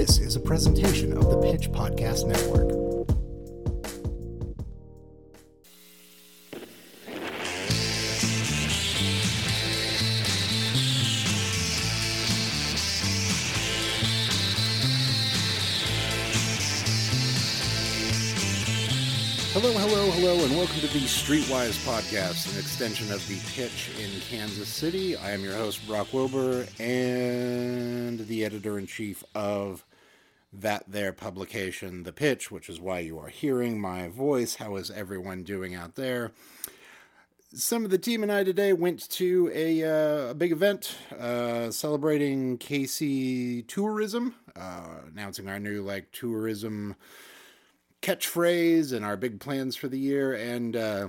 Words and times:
This 0.00 0.18
is 0.18 0.34
a 0.34 0.40
presentation 0.40 1.14
of 1.14 1.28
the 1.28 1.36
Pitch 1.42 1.70
Podcast 1.70 2.26
Network. 2.26 2.70
Hello, 19.52 19.70
hello, 19.74 20.10
hello, 20.12 20.44
and 20.46 20.56
welcome 20.56 20.80
to 20.80 20.86
the 20.86 21.00
Streetwise 21.00 21.76
Podcast, 21.84 22.50
an 22.54 22.58
extension 22.58 23.12
of 23.12 23.20
the 23.28 23.38
pitch 23.54 23.90
in 24.00 24.08
Kansas 24.22 24.70
City. 24.70 25.18
I 25.18 25.32
am 25.32 25.44
your 25.44 25.56
host, 25.56 25.86
Brock 25.86 26.14
Wilbur, 26.14 26.66
and 26.78 28.20
the 28.20 28.46
editor 28.46 28.78
in 28.78 28.86
chief 28.86 29.22
of 29.34 29.84
that 30.52 30.84
there 30.88 31.12
publication, 31.12 32.02
The 32.02 32.12
Pitch, 32.12 32.50
which 32.50 32.68
is 32.68 32.80
why 32.80 33.00
you 33.00 33.18
are 33.18 33.28
hearing 33.28 33.80
my 33.80 34.08
voice. 34.08 34.56
How 34.56 34.76
is 34.76 34.90
everyone 34.90 35.44
doing 35.44 35.74
out 35.74 35.94
there? 35.94 36.32
Some 37.52 37.84
of 37.84 37.90
the 37.90 37.98
team 37.98 38.22
and 38.22 38.30
I 38.30 38.44
today 38.44 38.72
went 38.72 39.08
to 39.10 39.50
a, 39.52 39.82
uh, 39.82 40.30
a 40.30 40.34
big 40.34 40.52
event 40.52 40.96
uh, 41.18 41.70
celebrating 41.70 42.58
KC 42.58 43.66
tourism, 43.66 44.36
uh, 44.54 45.00
announcing 45.12 45.48
our 45.48 45.58
new 45.58 45.82
like 45.82 46.12
tourism 46.12 46.94
catchphrase 48.02 48.92
and 48.92 49.04
our 49.04 49.16
big 49.16 49.40
plans 49.40 49.76
for 49.76 49.88
the 49.88 49.98
year. 49.98 50.32
And 50.32 50.76
uh, 50.76 51.08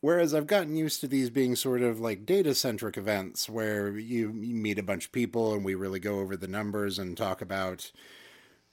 whereas 0.00 0.34
I've 0.34 0.46
gotten 0.46 0.76
used 0.76 1.00
to 1.00 1.08
these 1.08 1.30
being 1.30 1.56
sort 1.56 1.82
of 1.82 2.00
like 2.00 2.24
data 2.24 2.54
centric 2.54 2.96
events 2.96 3.48
where 3.48 3.98
you, 3.98 4.32
you 4.32 4.54
meet 4.54 4.78
a 4.78 4.84
bunch 4.84 5.06
of 5.06 5.12
people 5.12 5.54
and 5.54 5.64
we 5.64 5.74
really 5.74 6.00
go 6.00 6.20
over 6.20 6.36
the 6.36 6.48
numbers 6.48 6.98
and 6.98 7.16
talk 7.16 7.40
about 7.40 7.90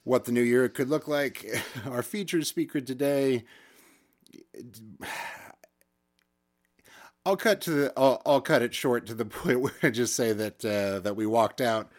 what 0.05 0.23
the 0.23 0.31
new 0.31 0.41
year 0.41 0.69
could 0.69 0.87
look 0.87 1.07
like, 1.07 1.45
our 1.85 2.01
featured 2.01 2.47
speaker 2.47 2.79
today. 2.79 3.43
I'll 7.25 7.35
cut 7.35 7.59
to 7.61 7.71
the. 7.71 7.93
I'll, 7.97 8.21
I'll 8.25 8.41
cut 8.41 8.61
it 8.61 8.73
short 8.73 9.05
to 9.07 9.13
the 9.13 9.25
point 9.25 9.59
where 9.59 9.73
I 9.83 9.89
just 9.89 10.15
say 10.15 10.31
that 10.31 10.63
uh, 10.63 10.99
that 10.99 11.15
we 11.15 11.25
walked 11.25 11.59
out 11.59 11.91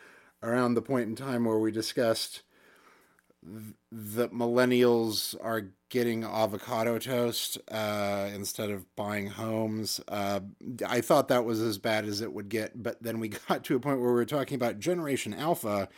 around 0.43 0.75
the 0.75 0.83
point 0.83 1.09
in 1.09 1.17
time 1.17 1.45
where 1.45 1.59
we 1.59 1.71
discussed 1.73 2.43
that 3.93 4.33
millennials 4.33 5.37
are 5.41 5.71
getting 5.89 6.25
avocado 6.25 6.99
toast 6.99 7.59
uh, 7.71 8.29
instead 8.35 8.71
of 8.71 8.85
buying 8.97 9.29
homes. 9.29 10.01
Uh, 10.09 10.41
I 10.87 11.01
thought 11.01 11.29
that 11.29 11.45
was 11.45 11.61
as 11.61 11.79
bad 11.79 12.07
as 12.07 12.21
it 12.21 12.33
would 12.33 12.49
get, 12.49 12.83
but 12.83 13.03
then 13.03 13.21
we 13.21 13.29
got 13.49 13.65
to 13.65 13.77
a 13.77 13.81
point 13.81 14.01
where 14.01 14.11
we 14.11 14.15
were 14.15 14.25
talking 14.25 14.57
about 14.57 14.79
Generation 14.81 15.33
Alpha 15.33 15.89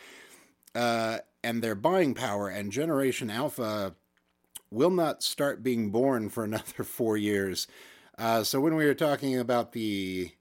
uh, 0.75 1.19
and 1.43 1.61
their 1.61 1.75
buying 1.75 2.13
power, 2.13 2.49
and 2.49 2.71
Generation 2.71 3.29
Alpha 3.29 3.95
will 4.71 4.91
not 4.91 5.23
start 5.23 5.63
being 5.63 5.89
born 5.89 6.29
for 6.29 6.43
another 6.45 6.83
four 6.83 7.17
years. 7.17 7.67
Uh, 8.17 8.43
so 8.43 8.59
when 8.59 8.75
we 8.75 8.85
were 8.85 8.93
talking 8.93 9.37
about 9.37 9.71
the 9.71 10.31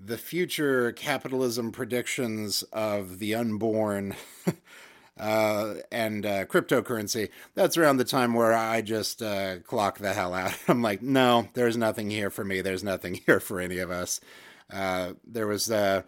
the 0.00 0.18
future 0.18 0.92
capitalism 0.92 1.72
predictions 1.72 2.62
of 2.72 3.18
the 3.18 3.34
unborn 3.34 4.14
uh, 5.18 5.74
and 5.90 6.24
uh, 6.24 6.44
cryptocurrency, 6.44 7.30
that's 7.56 7.76
around 7.76 7.96
the 7.96 8.04
time 8.04 8.32
where 8.32 8.52
I 8.54 8.80
just 8.80 9.20
uh, 9.22 9.58
clock 9.60 9.98
the 9.98 10.12
hell 10.12 10.34
out. 10.34 10.56
I'm 10.68 10.82
like, 10.82 11.02
no, 11.02 11.48
there's 11.54 11.76
nothing 11.76 12.10
here 12.10 12.30
for 12.30 12.44
me. 12.44 12.60
There's 12.60 12.84
nothing 12.84 13.14
here 13.26 13.40
for 13.40 13.58
any 13.58 13.78
of 13.78 13.90
us. 13.90 14.20
Uh, 14.72 15.14
there 15.26 15.48
was 15.48 15.68
uh, 15.68 16.02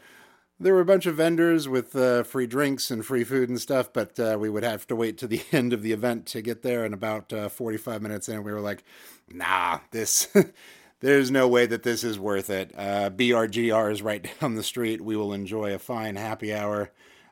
there 0.61 0.75
were 0.75 0.80
a 0.80 0.84
bunch 0.84 1.06
of 1.06 1.16
vendors 1.16 1.69
with 1.69 1.97
uh, 1.97 2.22
free 2.22 2.47
drinks 2.47 2.91
and 2.91 3.05
free 3.05 3.25
food 3.25 3.48
and 3.48 3.61
stuff, 3.61 3.92
but 3.92 4.19
we 4.39 4.48
would 4.48 4.62
have 4.62 4.86
to 4.89 4.97
wait 4.97 5.19
to 5.19 5.27
the 5.27 5.42
end 5.52 5.72
of 5.72 5.83
the 5.83 5.92
event 5.92 6.27
to 6.27 6.42
get 6.42 6.62
there. 6.62 6.84
And 6.84 6.94
about 6.94 7.33
45 7.33 8.02
minutes 8.02 8.28
in, 8.28 8.44
we 8.44 8.52
were 8.52 8.61
like, 8.61 8.84
nah, 9.33 9.80
this. 9.91 10.28
there's 11.01 11.30
no 11.30 11.48
way 11.48 11.67
that 11.67 11.83
this 11.83 12.05
is 12.05 12.18
worth 12.18 12.51
it. 12.51 12.77
BRGR 12.77 13.90
is 13.90 14.02
right 14.02 14.30
down 14.40 14.55
the 14.55 14.62
street. 14.62 15.01
We 15.01 15.17
will 15.17 15.33
enjoy 15.33 15.74
a 15.74 15.79
fine 15.79 16.17
happy 16.17 16.55
hour 16.55 16.90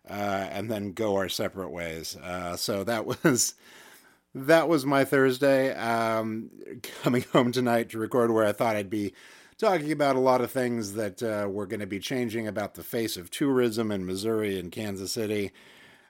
uh, 0.08 0.48
and 0.50 0.70
then 0.70 0.92
go 0.92 1.16
our 1.16 1.28
separate 1.28 1.70
ways. 1.70 2.16
Uh, 2.16 2.56
so 2.56 2.84
that 2.84 3.06
was 3.06 3.54
that 4.34 4.68
was 4.68 4.86
my 4.86 5.04
Thursday. 5.04 5.74
Um, 5.74 6.50
coming 7.02 7.24
home 7.32 7.52
tonight 7.52 7.90
to 7.90 7.98
record 7.98 8.30
where 8.30 8.46
I 8.46 8.52
thought 8.52 8.76
I'd 8.76 8.90
be 8.90 9.12
talking 9.58 9.90
about 9.90 10.16
a 10.16 10.20
lot 10.20 10.40
of 10.40 10.50
things 10.50 10.94
that 10.94 11.22
uh, 11.22 11.48
were 11.48 11.66
going 11.66 11.80
to 11.80 11.86
be 11.86 11.98
changing 11.98 12.46
about 12.46 12.74
the 12.74 12.82
face 12.82 13.16
of 13.16 13.30
tourism 13.30 13.90
in 13.90 14.06
Missouri 14.06 14.58
and 14.58 14.70
Kansas 14.70 15.12
City. 15.12 15.52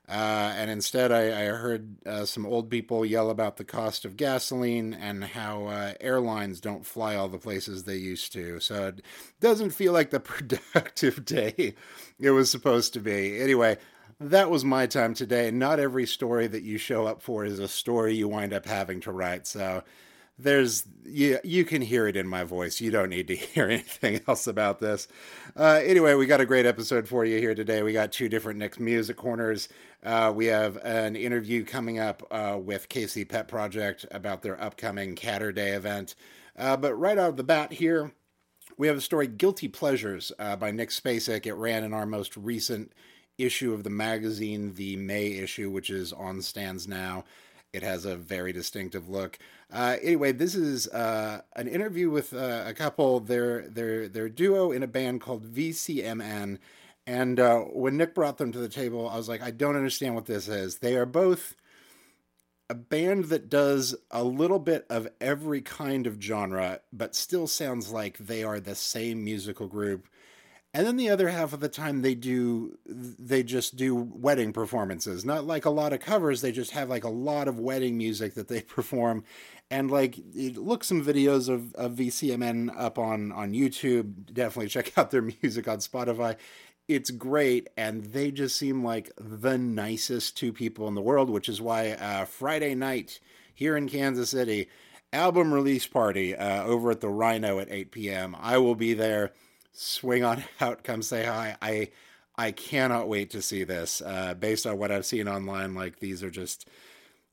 Uh, 0.09 0.53
and 0.57 0.71
instead, 0.71 1.13
I, 1.13 1.43
I 1.43 1.45
heard 1.47 1.97
uh, 2.07 2.25
some 2.25 2.47
old 2.47 2.71
people 2.71 3.05
yell 3.05 3.29
about 3.29 3.59
the 3.59 3.65
cost 3.65 4.07
of 4.07 4.17
gasoline 4.17 4.95
and 4.95 5.23
how 5.23 5.67
uh, 5.67 5.93
airlines 6.01 6.61
don't 6.61 6.87
fly 6.87 7.15
all 7.15 7.29
the 7.29 7.39
places 7.39 7.85
they 7.85 7.97
used 7.97 8.33
to. 8.33 8.59
So 8.61 8.89
it 8.89 9.03
doesn't 9.41 9.71
feel 9.71 9.93
like 9.93 10.11
the 10.11 10.21
productive 10.21 11.25
day 11.25 11.75
it 12.19 12.31
was 12.31 12.51
supposed 12.51 12.95
to 12.95 13.01
be. 13.01 13.39
Anyway, 13.39 13.77
that 14.19 14.51
was 14.51 14.65
my 14.65 14.87
time 14.87 15.15
today. 15.15 15.51
Not 15.51 15.79
every 15.79 16.07
story 16.07 16.47
that 16.49 16.63
you 16.63 16.79
show 16.79 17.07
up 17.07 17.23
for 17.23 17.45
is 17.45 17.59
a 17.59 17.69
story 17.69 18.15
you 18.15 18.29
wind 18.29 18.55
up 18.55 18.65
having 18.65 19.01
to 19.01 19.13
write. 19.13 19.47
So 19.47 19.85
there's 20.39 20.85
you, 21.05 21.39
you 21.43 21.65
can 21.65 21.83
hear 21.83 22.07
it 22.07 22.17
in 22.17 22.29
my 22.29 22.45
voice. 22.45 22.81
You 22.81 22.91
don't 22.91 23.09
need 23.09 23.29
to 23.29 23.37
hear 23.37 23.67
anything 23.67 24.21
else 24.29 24.47
about 24.47 24.79
this. 24.79 25.09
Uh, 25.57 25.81
anyway 25.83 26.15
we 26.15 26.27
got 26.27 26.41
a 26.41 26.47
great 26.47 26.67
episode 26.67 27.09
for 27.09 27.25
you 27.25 27.39
here 27.39 27.55
today. 27.55 27.83
We 27.83 27.93
got 27.93 28.13
two 28.13 28.29
different 28.29 28.59
Nick's 28.59 28.79
music 28.79 29.17
corners. 29.17 29.69
Uh, 30.03 30.33
we 30.35 30.47
have 30.47 30.77
an 30.79 31.17
interview 31.17 31.65
coming 31.65 31.99
up 31.99 32.23
uh, 32.31 32.59
with 32.61 32.89
kc 32.89 33.29
pet 33.29 33.49
project 33.49 34.07
about 34.11 34.43
their 34.43 34.61
upcoming 34.63 35.15
catter 35.15 35.53
day 35.53 35.71
event. 35.71 36.15
Uh, 36.57 36.77
but 36.77 36.95
right 36.95 37.19
out 37.19 37.31
of 37.31 37.37
the 37.37 37.45
bat 37.45 37.73
here 37.73 38.13
we 38.77 38.87
have 38.87 38.97
a 38.97 39.01
story 39.01 39.27
guilty 39.27 39.67
pleasures 39.67 40.31
uh, 40.39 40.55
by 40.55 40.71
nick 40.71 40.91
spacek. 40.91 41.47
It 41.47 41.55
ran 41.55 41.83
in 41.83 41.93
our 41.93 42.07
most 42.07 42.37
recent 42.37 42.93
issue 43.39 43.73
of 43.73 43.85
the 43.85 43.91
magazine 43.91 44.75
the 44.75 44.97
may 44.97 45.27
issue 45.29 45.71
which 45.71 45.91
is 45.91 46.13
on 46.13 46.43
stands 46.43 46.89
now 46.89 47.25
it 47.73 47.83
has 47.83 48.05
a 48.05 48.17
very 48.17 48.53
distinctive 48.53 49.09
look. 49.09 49.39
Uh, 49.73 49.97
anyway, 50.03 50.33
this 50.33 50.55
is 50.55 50.89
uh, 50.89 51.43
an 51.57 51.69
interview 51.69 52.11
with 52.11 52.33
uh, 52.33 52.65
a 52.67 52.75
couple. 52.75 53.21
They're 53.21 53.69
they're 53.69 54.09
they're 54.09 54.29
duo 54.29 54.73
in 54.73 54.83
a 54.83 54.87
band 54.87 55.21
called 55.21 55.45
VCMN. 55.45 56.59
And 57.07 57.41
uh, 57.41 57.61
when 57.61 57.97
Nick 57.97 58.15
brought 58.15 58.37
them 58.37 58.53
to 58.53 58.59
the 58.59 58.69
table, 58.69 59.09
I 59.09 59.17
was 59.17 59.29
like, 59.29 59.43
I 59.43 59.51
don't 59.51 59.77
understand 59.77 60.15
what 60.15 60.27
this 60.27 60.47
is. 60.47 60.79
They 60.79 60.95
are 60.97 61.07
both 61.07 61.57
a 62.69 62.75
band 62.75 63.27
that 63.27 63.49
does 63.49 63.95
a 64.11 64.23
little 64.23 64.59
bit 64.59 64.85
of 64.91 65.09
every 65.21 65.63
kind 65.63 66.07
of 66.07 66.21
genre, 66.21 66.81
but 66.93 67.15
still 67.15 67.47
sounds 67.47 67.91
like 67.91 68.19
they 68.19 68.45
are 68.45 68.61
the 68.61 68.75
same 68.75 69.25
musical 69.25 69.67
group 69.67 70.07
and 70.75 70.87
then 70.87 70.97
the 70.97 71.09
other 71.09 71.29
half 71.29 71.53
of 71.53 71.61
the 71.61 71.69
time 71.69 72.03
they 72.03 72.15
do 72.15 72.79
they 72.87 73.43
just 73.43 73.77
do 73.77 73.95
wedding 73.95 74.53
performances. 74.53 75.25
Not 75.25 75.47
like 75.47 75.65
a 75.65 75.71
lot 75.71 75.93
of 75.93 76.01
covers 76.01 76.41
they 76.41 76.53
just 76.53 76.73
have 76.73 76.91
like 76.91 77.05
a 77.05 77.09
lot 77.09 77.49
of 77.49 77.59
wedding 77.59 77.97
music 77.97 78.35
that 78.35 78.49
they 78.49 78.61
perform. 78.77 79.25
And 79.71 79.91
like 79.91 80.19
look 80.35 80.85
some 80.85 81.05
videos 81.05 81.49
of, 81.49 81.75
of 81.75 81.93
vcmn 81.93 82.73
up 82.77 82.99
on 82.99 83.33
on 83.33 83.53
youtube. 83.53 84.33
Definitely 84.33 84.69
check 84.69 84.97
out 84.99 85.11
their 85.11 85.23
music 85.43 85.67
on 85.69 85.79
spotify. 85.79 86.37
It's 86.87 87.11
great 87.11 87.69
and 87.77 88.05
they 88.05 88.31
just 88.31 88.57
seem 88.57 88.85
like 88.85 89.11
the 89.19 89.59
nicest 89.59 90.37
two 90.37 90.53
people 90.53 90.87
in 90.89 90.95
the 90.95 91.03
world 91.03 91.29
which 91.29 91.49
is 91.49 91.61
why 91.61 91.91
uh, 91.91 92.25
friday 92.25 92.75
night 92.75 93.21
here 93.53 93.77
in 93.77 93.91
kansas 93.91 94.31
city 94.31 94.71
album 95.13 95.53
release 95.53 95.87
party 95.87 96.35
uh, 96.35 96.65
over 96.65 96.91
at 96.91 97.03
the 97.03 97.11
rhino 97.11 97.59
at 97.59 97.71
8 97.71 97.91
p.m 97.91 98.35
i 98.41 98.57
will 98.57 98.75
be 98.75 98.95
there 98.95 99.33
swing 99.79 100.25
on 100.25 100.45
out, 100.61 100.85
come 100.85 101.03
say 101.03 101.25
hi. 101.25 101.57
I 101.63 101.91
I 102.37 102.53
cannot 102.53 103.09
wait 103.09 103.31
to 103.31 103.43
see 103.43 103.65
this. 103.65 104.01
Uh, 104.01 104.35
based 104.35 104.67
on 104.67 104.79
what 104.79 104.93
I've 104.93 105.07
seen 105.07 105.27
online, 105.27 105.75
like 105.75 105.99
these 105.99 106.23
are 106.23 106.31
just 106.31 106.69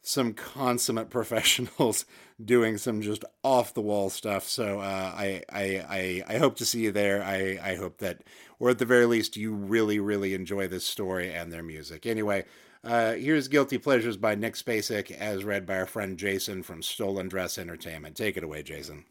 some 0.01 0.33
consummate 0.33 1.09
professionals 1.11 2.05
doing 2.43 2.77
some 2.77 3.01
just 3.01 3.25
off 3.43 3.73
the 3.73 3.81
wall 3.81 4.09
stuff. 4.09 4.47
So 4.47 4.79
uh, 4.79 5.13
I, 5.15 5.43
I 5.51 6.23
I 6.27 6.35
I 6.35 6.37
hope 6.37 6.55
to 6.57 6.65
see 6.65 6.81
you 6.81 6.91
there. 6.91 7.23
I 7.23 7.59
I 7.61 7.75
hope 7.75 7.97
that, 7.99 8.23
or 8.59 8.69
at 8.69 8.79
the 8.79 8.85
very 8.85 9.05
least, 9.05 9.37
you 9.37 9.53
really 9.53 9.99
really 9.99 10.33
enjoy 10.33 10.67
this 10.67 10.85
story 10.85 11.33
and 11.33 11.51
their 11.51 11.63
music. 11.63 12.05
Anyway. 12.05 12.45
Uh, 12.83 13.13
here's 13.13 13.47
Guilty 13.47 13.79
Pleasures 13.79 14.15
by 14.15 14.35
Nick 14.35 14.53
Spacek, 14.53 15.09
as 15.09 15.43
read 15.43 15.65
by 15.65 15.75
our 15.75 15.87
friend 15.87 16.19
Jason 16.19 16.61
from 16.61 16.83
Stolen 16.83 17.27
Dress 17.27 17.57
Entertainment. 17.57 18.15
Take 18.15 18.37
it 18.37 18.43
away, 18.43 18.61
Jason. 18.61 19.05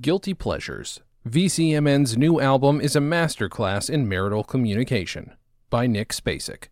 Guilty 0.00 0.34
Pleasures 0.34 1.00
VCMN's 1.28 2.18
new 2.18 2.40
album 2.40 2.80
is 2.80 2.96
a 2.96 3.00
masterclass 3.00 3.88
in 3.88 4.08
marital 4.08 4.42
communication 4.42 5.36
by 5.70 5.86
Nick 5.86 6.08
Spacek. 6.08 6.64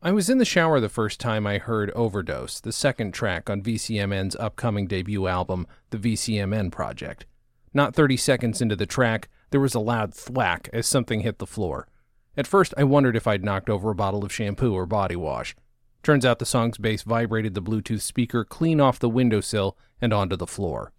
I 0.00 0.12
was 0.12 0.30
in 0.30 0.38
the 0.38 0.44
shower 0.44 0.78
the 0.78 0.88
first 0.88 1.18
time 1.18 1.48
I 1.48 1.58
heard 1.58 1.90
Overdose, 1.90 2.60
the 2.60 2.70
second 2.70 3.12
track 3.12 3.50
on 3.50 3.60
VCMN's 3.60 4.36
upcoming 4.36 4.86
debut 4.86 5.26
album, 5.26 5.66
The 5.90 5.98
VCMN 5.98 6.70
Project. 6.70 7.26
Not 7.74 7.96
30 7.96 8.16
seconds 8.18 8.62
into 8.62 8.76
the 8.76 8.86
track, 8.86 9.28
there 9.50 9.60
was 9.60 9.74
a 9.74 9.80
loud 9.80 10.14
thwack 10.14 10.70
as 10.72 10.86
something 10.86 11.22
hit 11.22 11.38
the 11.38 11.44
floor. 11.44 11.88
At 12.36 12.46
first, 12.46 12.72
I 12.78 12.84
wondered 12.84 13.16
if 13.16 13.26
I'd 13.26 13.44
knocked 13.44 13.68
over 13.68 13.90
a 13.90 13.96
bottle 13.96 14.24
of 14.24 14.32
shampoo 14.32 14.74
or 14.74 14.86
body 14.86 15.16
wash. 15.16 15.56
Turns 16.04 16.24
out 16.24 16.38
the 16.38 16.46
song's 16.46 16.78
bass 16.78 17.02
vibrated 17.02 17.54
the 17.54 17.62
Bluetooth 17.62 18.02
speaker 18.02 18.44
clean 18.44 18.80
off 18.80 19.00
the 19.00 19.10
windowsill 19.10 19.76
and 20.00 20.12
onto 20.12 20.36
the 20.36 20.46
floor. 20.46 20.92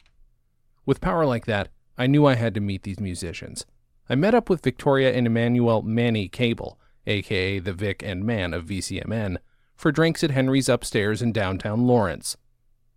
With 0.86 1.00
power 1.00 1.26
like 1.26 1.46
that, 1.46 1.70
I 2.02 2.08
knew 2.08 2.26
I 2.26 2.34
had 2.34 2.56
to 2.56 2.62
meet 2.62 2.82
these 2.82 3.00
musicians. 3.00 3.64
I 4.10 4.16
met 4.16 4.34
up 4.34 4.50
with 4.50 4.64
Victoria 4.64 5.14
and 5.14 5.28
Emmanuel 5.28 5.84
Manny 5.84 6.28
Cable, 6.28 6.80
aka 7.06 7.60
the 7.60 7.74
Vic 7.74 8.02
and 8.02 8.26
Man 8.26 8.56
of 8.56 8.66
VCMN, 8.66 9.38
for 9.76 9.92
drinks 9.92 10.24
at 10.24 10.32
Henry's 10.32 10.68
upstairs 10.68 11.22
in 11.22 11.32
downtown 11.32 11.86
Lawrence. 11.86 12.38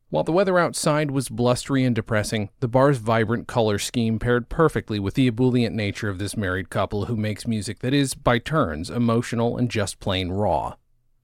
While 0.08 0.24
the 0.24 0.32
weather 0.32 0.58
outside 0.58 1.10
was 1.10 1.28
blustery 1.28 1.84
and 1.84 1.94
depressing, 1.94 2.48
the 2.60 2.68
bar's 2.68 2.96
vibrant 2.96 3.46
color 3.46 3.78
scheme 3.78 4.18
paired 4.18 4.48
perfectly 4.48 4.98
with 4.98 5.12
the 5.12 5.26
ebullient 5.26 5.76
nature 5.76 6.08
of 6.08 6.16
this 6.16 6.34
married 6.34 6.70
couple 6.70 7.04
who 7.04 7.14
makes 7.14 7.46
music 7.46 7.80
that 7.80 7.92
is, 7.92 8.14
by 8.14 8.38
turns, 8.38 8.88
emotional 8.88 9.58
and 9.58 9.70
just 9.70 10.00
plain 10.00 10.30
raw. 10.30 10.76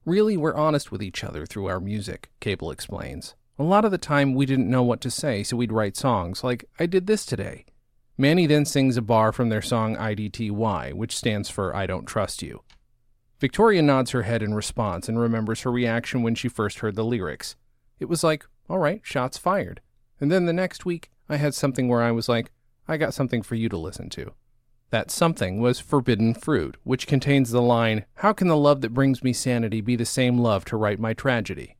Really, 0.04 0.36
we're 0.36 0.54
honest 0.54 0.92
with 0.92 1.02
each 1.02 1.24
other 1.24 1.46
through 1.46 1.68
our 1.68 1.80
music, 1.80 2.28
Cable 2.40 2.70
explains. 2.70 3.36
A 3.58 3.62
lot 3.62 3.86
of 3.86 3.90
the 3.90 3.96
time, 3.96 4.34
we 4.34 4.44
didn't 4.44 4.70
know 4.70 4.82
what 4.82 5.00
to 5.00 5.10
say, 5.10 5.42
so 5.42 5.56
we'd 5.56 5.72
write 5.72 5.96
songs 5.96 6.44
like, 6.44 6.66
I 6.78 6.84
did 6.84 7.06
this 7.06 7.24
today. 7.24 7.64
Manny 8.20 8.44
then 8.44 8.66
sings 8.66 8.98
a 8.98 9.02
bar 9.02 9.32
from 9.32 9.48
their 9.48 9.62
song 9.62 9.96
IDTY, 9.96 10.92
which 10.92 11.16
stands 11.16 11.48
for 11.48 11.74
I 11.74 11.86
Don't 11.86 12.04
Trust 12.04 12.42
You. 12.42 12.62
Victoria 13.38 13.80
nods 13.80 14.10
her 14.10 14.24
head 14.24 14.42
in 14.42 14.52
response 14.52 15.08
and 15.08 15.18
remembers 15.18 15.62
her 15.62 15.72
reaction 15.72 16.22
when 16.22 16.34
she 16.34 16.46
first 16.46 16.80
heard 16.80 16.96
the 16.96 17.02
lyrics. 17.02 17.56
It 17.98 18.10
was 18.10 18.22
like, 18.22 18.44
all 18.68 18.76
right, 18.76 19.00
shots 19.02 19.38
fired. 19.38 19.80
And 20.20 20.30
then 20.30 20.44
the 20.44 20.52
next 20.52 20.84
week, 20.84 21.10
I 21.30 21.38
had 21.38 21.54
something 21.54 21.88
where 21.88 22.02
I 22.02 22.10
was 22.10 22.28
like, 22.28 22.50
I 22.86 22.98
got 22.98 23.14
something 23.14 23.40
for 23.40 23.54
you 23.54 23.70
to 23.70 23.78
listen 23.78 24.10
to. 24.10 24.34
That 24.90 25.10
something 25.10 25.58
was 25.58 25.80
Forbidden 25.80 26.34
Fruit, 26.34 26.76
which 26.84 27.06
contains 27.06 27.52
the 27.52 27.62
line, 27.62 28.04
How 28.16 28.34
can 28.34 28.48
the 28.48 28.54
love 28.54 28.82
that 28.82 28.92
brings 28.92 29.24
me 29.24 29.32
sanity 29.32 29.80
be 29.80 29.96
the 29.96 30.04
same 30.04 30.36
love 30.36 30.66
to 30.66 30.76
write 30.76 31.00
my 31.00 31.14
tragedy? 31.14 31.78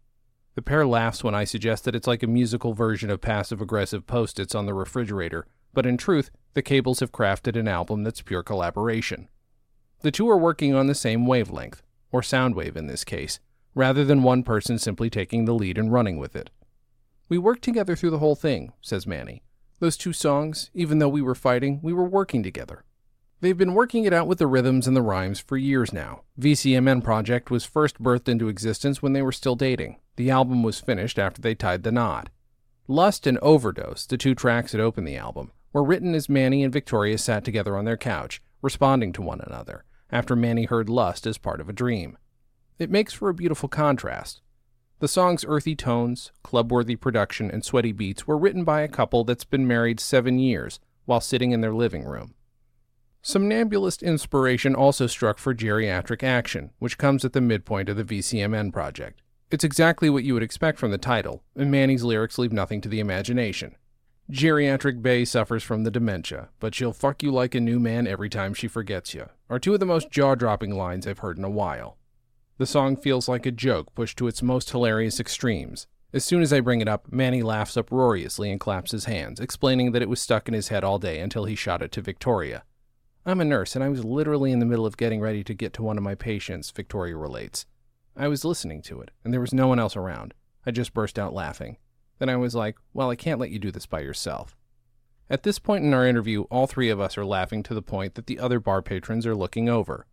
The 0.54 0.62
pair 0.62 0.86
laughs 0.86 1.22
when 1.22 1.34
I 1.34 1.44
suggest 1.44 1.84
that 1.84 1.94
it's 1.94 2.06
like 2.06 2.22
a 2.22 2.26
musical 2.26 2.72
version 2.72 3.10
of 3.10 3.20
passive 3.20 3.60
aggressive 3.60 4.06
post 4.06 4.40
its 4.40 4.54
on 4.54 4.64
the 4.64 4.72
refrigerator, 4.72 5.46
but 5.72 5.86
in 5.86 5.96
truth, 5.96 6.30
the 6.54 6.62
Cables 6.62 7.00
have 7.00 7.12
crafted 7.12 7.58
an 7.58 7.68
album 7.68 8.02
that's 8.02 8.22
pure 8.22 8.42
collaboration. 8.42 9.28
The 10.02 10.10
two 10.10 10.28
are 10.30 10.38
working 10.38 10.74
on 10.74 10.86
the 10.86 10.94
same 10.94 11.26
wavelength, 11.26 11.82
or 12.10 12.22
sound 12.22 12.54
wave 12.54 12.76
in 12.76 12.86
this 12.86 13.04
case, 13.04 13.38
rather 13.74 14.04
than 14.04 14.22
one 14.22 14.42
person 14.42 14.78
simply 14.78 15.10
taking 15.10 15.44
the 15.44 15.54
lead 15.54 15.78
and 15.78 15.92
running 15.92 16.18
with 16.18 16.34
it. 16.34 16.50
We 17.28 17.38
worked 17.38 17.62
together 17.62 17.94
through 17.94 18.10
the 18.10 18.18
whole 18.18 18.34
thing, 18.34 18.72
says 18.80 19.06
Manny. 19.06 19.42
Those 19.78 19.96
two 19.96 20.12
songs, 20.12 20.70
even 20.74 20.98
though 20.98 21.08
we 21.08 21.22
were 21.22 21.34
fighting, 21.34 21.80
we 21.82 21.92
were 21.92 22.04
working 22.04 22.42
together. 22.42 22.84
They've 23.40 23.56
been 23.56 23.74
working 23.74 24.04
it 24.04 24.12
out 24.12 24.26
with 24.26 24.38
the 24.38 24.46
rhythms 24.46 24.86
and 24.86 24.94
the 24.94 25.02
rhymes 25.02 25.40
for 25.40 25.56
years 25.56 25.92
now. 25.92 26.22
VCMN 26.38 27.02
Project 27.02 27.50
was 27.50 27.64
first 27.64 28.02
birthed 28.02 28.28
into 28.28 28.48
existence 28.48 29.00
when 29.00 29.14
they 29.14 29.22
were 29.22 29.32
still 29.32 29.56
dating. 29.56 29.96
The 30.16 30.30
album 30.30 30.62
was 30.62 30.80
finished 30.80 31.18
after 31.18 31.40
they 31.40 31.54
tied 31.54 31.82
the 31.82 31.92
knot. 31.92 32.28
Lust 32.86 33.26
and 33.26 33.38
Overdose, 33.38 34.04
the 34.04 34.18
two 34.18 34.34
tracks 34.34 34.72
that 34.72 34.80
open 34.80 35.04
the 35.04 35.16
album, 35.16 35.52
were 35.72 35.84
written 35.84 36.14
as 36.14 36.28
Manny 36.28 36.62
and 36.62 36.72
Victoria 36.72 37.18
sat 37.18 37.44
together 37.44 37.76
on 37.76 37.84
their 37.84 37.96
couch, 37.96 38.42
responding 38.62 39.12
to 39.12 39.22
one 39.22 39.40
another, 39.40 39.84
after 40.10 40.34
Manny 40.34 40.64
heard 40.64 40.88
Lust 40.88 41.26
as 41.26 41.38
part 41.38 41.60
of 41.60 41.68
a 41.68 41.72
dream. 41.72 42.18
It 42.78 42.90
makes 42.90 43.12
for 43.12 43.28
a 43.28 43.34
beautiful 43.34 43.68
contrast. 43.68 44.40
The 45.00 45.08
song's 45.08 45.44
earthy 45.46 45.74
tones, 45.74 46.30
club-worthy 46.42 46.96
production, 46.96 47.50
and 47.50 47.64
sweaty 47.64 47.92
beats 47.92 48.26
were 48.26 48.36
written 48.36 48.64
by 48.64 48.82
a 48.82 48.88
couple 48.88 49.24
that's 49.24 49.44
been 49.44 49.66
married 49.66 50.00
seven 50.00 50.38
years 50.38 50.78
while 51.06 51.20
sitting 51.20 51.52
in 51.52 51.60
their 51.60 51.74
living 51.74 52.04
room. 52.04 52.34
Somnambulist 53.22 54.02
inspiration 54.02 54.74
also 54.74 55.06
struck 55.06 55.38
for 55.38 55.54
geriatric 55.54 56.22
action, 56.22 56.70
which 56.78 56.98
comes 56.98 57.24
at 57.24 57.32
the 57.32 57.40
midpoint 57.40 57.88
of 57.88 57.96
the 57.96 58.04
VCMN 58.04 58.72
project. 58.72 59.22
It's 59.50 59.64
exactly 59.64 60.08
what 60.08 60.24
you 60.24 60.34
would 60.34 60.42
expect 60.42 60.78
from 60.78 60.90
the 60.90 60.98
title, 60.98 61.42
and 61.56 61.70
Manny's 61.70 62.04
lyrics 62.04 62.38
leave 62.38 62.52
nothing 62.52 62.80
to 62.82 62.88
the 62.88 63.00
imagination. 63.00 63.76
Geriatric 64.30 65.02
Bay 65.02 65.24
suffers 65.24 65.64
from 65.64 65.82
the 65.82 65.90
dementia, 65.90 66.50
but 66.60 66.72
she'll 66.72 66.92
fuck 66.92 67.20
you 67.20 67.32
like 67.32 67.56
a 67.56 67.60
new 67.60 67.80
man 67.80 68.06
every 68.06 68.28
time 68.28 68.54
she 68.54 68.68
forgets 68.68 69.12
you, 69.12 69.28
are 69.48 69.58
two 69.58 69.74
of 69.74 69.80
the 69.80 69.86
most 69.86 70.08
jaw 70.10 70.36
dropping 70.36 70.72
lines 70.76 71.04
I've 71.04 71.18
heard 71.18 71.36
in 71.36 71.42
a 71.42 71.50
while. 71.50 71.98
The 72.56 72.66
song 72.66 72.96
feels 72.96 73.28
like 73.28 73.44
a 73.44 73.50
joke 73.50 73.92
pushed 73.94 74.16
to 74.18 74.28
its 74.28 74.40
most 74.40 74.70
hilarious 74.70 75.18
extremes. 75.18 75.88
As 76.12 76.24
soon 76.24 76.42
as 76.42 76.52
I 76.52 76.60
bring 76.60 76.80
it 76.80 76.86
up, 76.86 77.10
Manny 77.10 77.42
laughs 77.42 77.76
uproariously 77.76 78.52
and 78.52 78.60
claps 78.60 78.92
his 78.92 79.06
hands, 79.06 79.40
explaining 79.40 79.90
that 79.92 80.02
it 80.02 80.08
was 80.08 80.20
stuck 80.20 80.46
in 80.46 80.54
his 80.54 80.68
head 80.68 80.84
all 80.84 81.00
day 81.00 81.18
until 81.18 81.46
he 81.46 81.56
shot 81.56 81.82
it 81.82 81.90
to 81.92 82.00
Victoria. 82.00 82.62
I'm 83.26 83.40
a 83.40 83.44
nurse, 83.44 83.74
and 83.74 83.82
I 83.82 83.88
was 83.88 84.04
literally 84.04 84.52
in 84.52 84.60
the 84.60 84.66
middle 84.66 84.86
of 84.86 84.96
getting 84.96 85.20
ready 85.20 85.42
to 85.42 85.54
get 85.54 85.72
to 85.74 85.82
one 85.82 85.98
of 85.98 86.04
my 86.04 86.14
patients, 86.14 86.70
Victoria 86.70 87.16
relates. 87.16 87.66
I 88.16 88.28
was 88.28 88.44
listening 88.44 88.80
to 88.82 89.00
it, 89.00 89.10
and 89.24 89.32
there 89.32 89.40
was 89.40 89.52
no 89.52 89.66
one 89.66 89.80
else 89.80 89.96
around. 89.96 90.34
I 90.64 90.70
just 90.70 90.94
burst 90.94 91.18
out 91.18 91.34
laughing. 91.34 91.78
Then 92.20 92.28
I 92.28 92.36
was 92.36 92.54
like, 92.54 92.76
well, 92.92 93.10
I 93.10 93.16
can't 93.16 93.40
let 93.40 93.50
you 93.50 93.58
do 93.58 93.72
this 93.72 93.86
by 93.86 94.00
yourself. 94.00 94.56
At 95.30 95.42
this 95.42 95.58
point 95.58 95.84
in 95.84 95.94
our 95.94 96.06
interview, 96.06 96.42
all 96.42 96.66
three 96.66 96.90
of 96.90 97.00
us 97.00 97.16
are 97.16 97.24
laughing 97.24 97.62
to 97.64 97.74
the 97.74 97.82
point 97.82 98.14
that 98.14 98.26
the 98.26 98.38
other 98.38 98.60
bar 98.60 98.82
patrons 98.82 99.26
are 99.26 99.34
looking 99.34 99.68
over. 99.68 100.06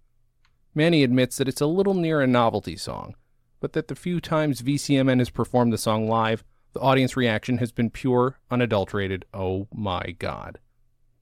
Manny 0.74 1.04
admits 1.04 1.38
that 1.38 1.50
it's 1.50 1.60
a 1.60 1.66
little 1.66 1.94
near 1.94 2.22
a 2.22 2.28
novelty 2.28 2.78
song, 2.78 3.16
but 3.60 3.74
that 3.74 3.90
the 3.90 3.96
few 3.96 4.22
times 4.22 4.62
VCMN 4.62 5.20
has 5.20 5.30
performed 5.30 5.74
the 5.74 5.78
song 5.78 6.08
live, 6.08 6.46
the 6.74 6.80
audience 6.80 7.18
reaction 7.18 7.58
has 7.58 7.72
been 7.72 7.90
pure, 7.90 8.40
unadulterated, 8.50 9.26
oh 9.34 9.68
my 9.74 10.16
god. 10.18 10.60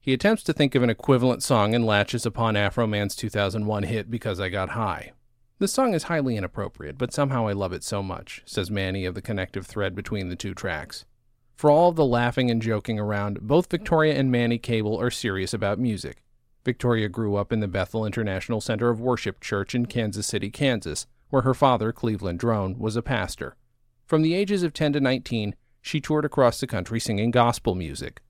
He 0.00 0.12
attempts 0.12 0.44
to 0.44 0.52
think 0.52 0.76
of 0.76 0.84
an 0.84 0.90
equivalent 0.90 1.42
song 1.42 1.74
and 1.74 1.84
latches 1.84 2.24
upon 2.24 2.54
Afroman's 2.54 3.16
2001 3.16 3.82
hit 3.84 4.08
Because 4.08 4.38
I 4.38 4.50
Got 4.50 4.68
High. 4.70 5.12
The 5.58 5.68
song 5.68 5.94
is 5.94 6.02
highly 6.02 6.36
inappropriate, 6.36 6.98
but 6.98 7.14
somehow 7.14 7.46
I 7.48 7.52
love 7.52 7.72
it 7.72 7.82
so 7.82 8.02
much, 8.02 8.42
says 8.44 8.70
Manny 8.70 9.06
of 9.06 9.14
the 9.14 9.22
connective 9.22 9.66
thread 9.66 9.94
between 9.94 10.28
the 10.28 10.36
two 10.36 10.52
tracks. 10.54 11.06
For 11.54 11.70
all 11.70 11.92
the 11.92 12.04
laughing 12.04 12.50
and 12.50 12.60
joking 12.60 12.98
around, 13.00 13.40
both 13.40 13.70
Victoria 13.70 14.14
and 14.16 14.30
Manny 14.30 14.58
Cable 14.58 15.00
are 15.00 15.10
serious 15.10 15.54
about 15.54 15.78
music. 15.78 16.22
Victoria 16.62 17.08
grew 17.08 17.36
up 17.36 17.54
in 17.54 17.60
the 17.60 17.68
Bethel 17.68 18.04
International 18.04 18.60
Center 18.60 18.90
of 18.90 19.00
Worship 19.00 19.40
Church 19.40 19.74
in 19.74 19.86
Kansas 19.86 20.26
City, 20.26 20.50
Kansas, 20.50 21.06
where 21.30 21.40
her 21.42 21.54
father, 21.54 21.90
Cleveland 21.90 22.38
Drone, 22.38 22.78
was 22.78 22.94
a 22.94 23.00
pastor. 23.00 23.56
From 24.04 24.20
the 24.20 24.34
ages 24.34 24.62
of 24.62 24.74
10 24.74 24.92
to 24.92 25.00
19, 25.00 25.54
she 25.80 26.02
toured 26.02 26.26
across 26.26 26.60
the 26.60 26.66
country 26.66 27.00
singing 27.00 27.30
gospel 27.30 27.74
music. 27.74 28.20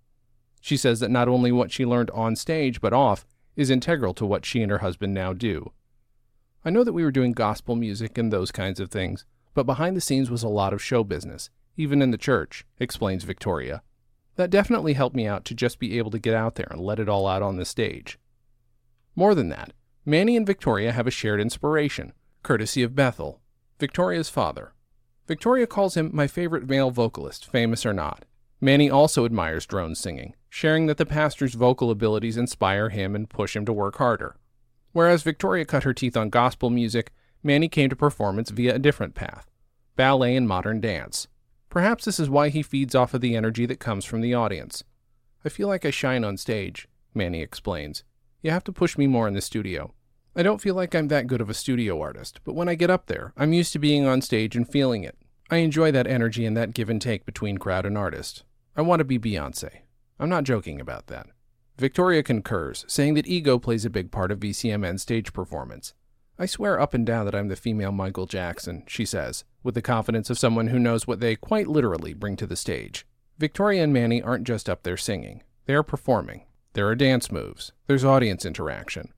She 0.60 0.76
says 0.76 1.00
that 1.00 1.10
not 1.10 1.26
only 1.26 1.50
what 1.50 1.72
she 1.72 1.84
learned 1.84 2.12
on 2.12 2.36
stage, 2.36 2.80
but 2.80 2.92
off, 2.92 3.26
is 3.56 3.68
integral 3.68 4.14
to 4.14 4.26
what 4.26 4.46
she 4.46 4.62
and 4.62 4.70
her 4.70 4.78
husband 4.78 5.12
now 5.12 5.32
do. 5.32 5.72
I 6.66 6.70
know 6.70 6.82
that 6.82 6.94
we 6.94 7.04
were 7.04 7.12
doing 7.12 7.30
gospel 7.30 7.76
music 7.76 8.18
and 8.18 8.32
those 8.32 8.50
kinds 8.50 8.80
of 8.80 8.90
things, 8.90 9.24
but 9.54 9.66
behind 9.66 9.96
the 9.96 10.00
scenes 10.00 10.32
was 10.32 10.42
a 10.42 10.48
lot 10.48 10.72
of 10.72 10.82
show 10.82 11.04
business, 11.04 11.48
even 11.76 12.02
in 12.02 12.10
the 12.10 12.18
church, 12.18 12.66
explains 12.80 13.22
Victoria. 13.22 13.82
That 14.34 14.50
definitely 14.50 14.94
helped 14.94 15.14
me 15.14 15.28
out 15.28 15.44
to 15.44 15.54
just 15.54 15.78
be 15.78 15.96
able 15.96 16.10
to 16.10 16.18
get 16.18 16.34
out 16.34 16.56
there 16.56 16.66
and 16.68 16.80
let 16.80 16.98
it 16.98 17.08
all 17.08 17.28
out 17.28 17.40
on 17.40 17.56
the 17.56 17.64
stage. 17.64 18.18
More 19.14 19.32
than 19.32 19.48
that, 19.50 19.74
Manny 20.04 20.36
and 20.36 20.44
Victoria 20.44 20.90
have 20.90 21.06
a 21.06 21.12
shared 21.12 21.40
inspiration, 21.40 22.12
courtesy 22.42 22.82
of 22.82 22.96
Bethel, 22.96 23.40
Victoria's 23.78 24.28
father. 24.28 24.72
Victoria 25.28 25.68
calls 25.68 25.96
him 25.96 26.10
my 26.12 26.26
favorite 26.26 26.68
male 26.68 26.90
vocalist, 26.90 27.48
famous 27.48 27.86
or 27.86 27.92
not. 27.92 28.24
Manny 28.60 28.90
also 28.90 29.24
admires 29.24 29.66
drone 29.66 29.94
singing, 29.94 30.34
sharing 30.48 30.86
that 30.86 30.96
the 30.96 31.06
pastor's 31.06 31.54
vocal 31.54 31.92
abilities 31.92 32.36
inspire 32.36 32.88
him 32.88 33.14
and 33.14 33.30
push 33.30 33.54
him 33.54 33.64
to 33.66 33.72
work 33.72 33.98
harder. 33.98 34.34
Whereas 34.96 35.22
Victoria 35.22 35.66
cut 35.66 35.82
her 35.82 35.92
teeth 35.92 36.16
on 36.16 36.30
gospel 36.30 36.70
music, 36.70 37.12
Manny 37.42 37.68
came 37.68 37.90
to 37.90 37.94
performance 37.94 38.48
via 38.48 38.76
a 38.76 38.78
different 38.78 39.14
path 39.14 39.46
ballet 39.94 40.34
and 40.34 40.48
modern 40.48 40.80
dance. 40.80 41.28
Perhaps 41.68 42.06
this 42.06 42.18
is 42.18 42.30
why 42.30 42.48
he 42.48 42.62
feeds 42.62 42.94
off 42.94 43.12
of 43.12 43.20
the 43.20 43.36
energy 43.36 43.66
that 43.66 43.78
comes 43.78 44.06
from 44.06 44.22
the 44.22 44.32
audience. 44.32 44.84
I 45.44 45.50
feel 45.50 45.68
like 45.68 45.84
I 45.84 45.90
shine 45.90 46.24
on 46.24 46.38
stage, 46.38 46.88
Manny 47.12 47.42
explains. 47.42 48.04
You 48.40 48.52
have 48.52 48.64
to 48.64 48.72
push 48.72 48.96
me 48.96 49.06
more 49.06 49.28
in 49.28 49.34
the 49.34 49.42
studio. 49.42 49.92
I 50.34 50.42
don't 50.42 50.62
feel 50.62 50.74
like 50.74 50.94
I'm 50.94 51.08
that 51.08 51.26
good 51.26 51.42
of 51.42 51.50
a 51.50 51.54
studio 51.54 52.00
artist, 52.00 52.40
but 52.42 52.54
when 52.54 52.70
I 52.70 52.74
get 52.74 52.88
up 52.88 53.04
there, 53.04 53.34
I'm 53.36 53.52
used 53.52 53.74
to 53.74 53.78
being 53.78 54.06
on 54.06 54.22
stage 54.22 54.56
and 54.56 54.66
feeling 54.66 55.04
it. 55.04 55.18
I 55.50 55.56
enjoy 55.58 55.92
that 55.92 56.06
energy 56.06 56.46
and 56.46 56.56
that 56.56 56.72
give 56.72 56.88
and 56.88 57.02
take 57.02 57.26
between 57.26 57.58
crowd 57.58 57.84
and 57.84 57.98
artist. 57.98 58.44
I 58.74 58.80
want 58.80 59.00
to 59.00 59.04
be 59.04 59.18
Beyonce. 59.18 59.80
I'm 60.18 60.30
not 60.30 60.44
joking 60.44 60.80
about 60.80 61.08
that. 61.08 61.26
Victoria 61.78 62.22
concurs, 62.22 62.86
saying 62.88 63.12
that 63.14 63.26
ego 63.26 63.58
plays 63.58 63.84
a 63.84 63.90
big 63.90 64.10
part 64.10 64.32
of 64.32 64.40
VCMN's 64.40 65.02
stage 65.02 65.34
performance. 65.34 65.92
I 66.38 66.46
swear 66.46 66.80
up 66.80 66.94
and 66.94 67.04
down 67.04 67.26
that 67.26 67.34
I'm 67.34 67.48
the 67.48 67.56
female 67.56 67.92
Michael 67.92 68.24
Jackson, 68.24 68.84
she 68.86 69.04
says, 69.04 69.44
with 69.62 69.74
the 69.74 69.82
confidence 69.82 70.30
of 70.30 70.38
someone 70.38 70.68
who 70.68 70.78
knows 70.78 71.06
what 71.06 71.20
they 71.20 71.36
quite 71.36 71.66
literally 71.66 72.14
bring 72.14 72.36
to 72.36 72.46
the 72.46 72.56
stage. 72.56 73.06
Victoria 73.38 73.84
and 73.84 73.92
Manny 73.92 74.22
aren't 74.22 74.46
just 74.46 74.70
up 74.70 74.84
there 74.84 74.96
singing, 74.96 75.42
they 75.66 75.74
are 75.74 75.82
performing. 75.82 76.46
There 76.72 76.88
are 76.88 76.94
dance 76.94 77.30
moves, 77.30 77.72
there's 77.88 78.04
audience 78.04 78.46
interaction. 78.46 79.12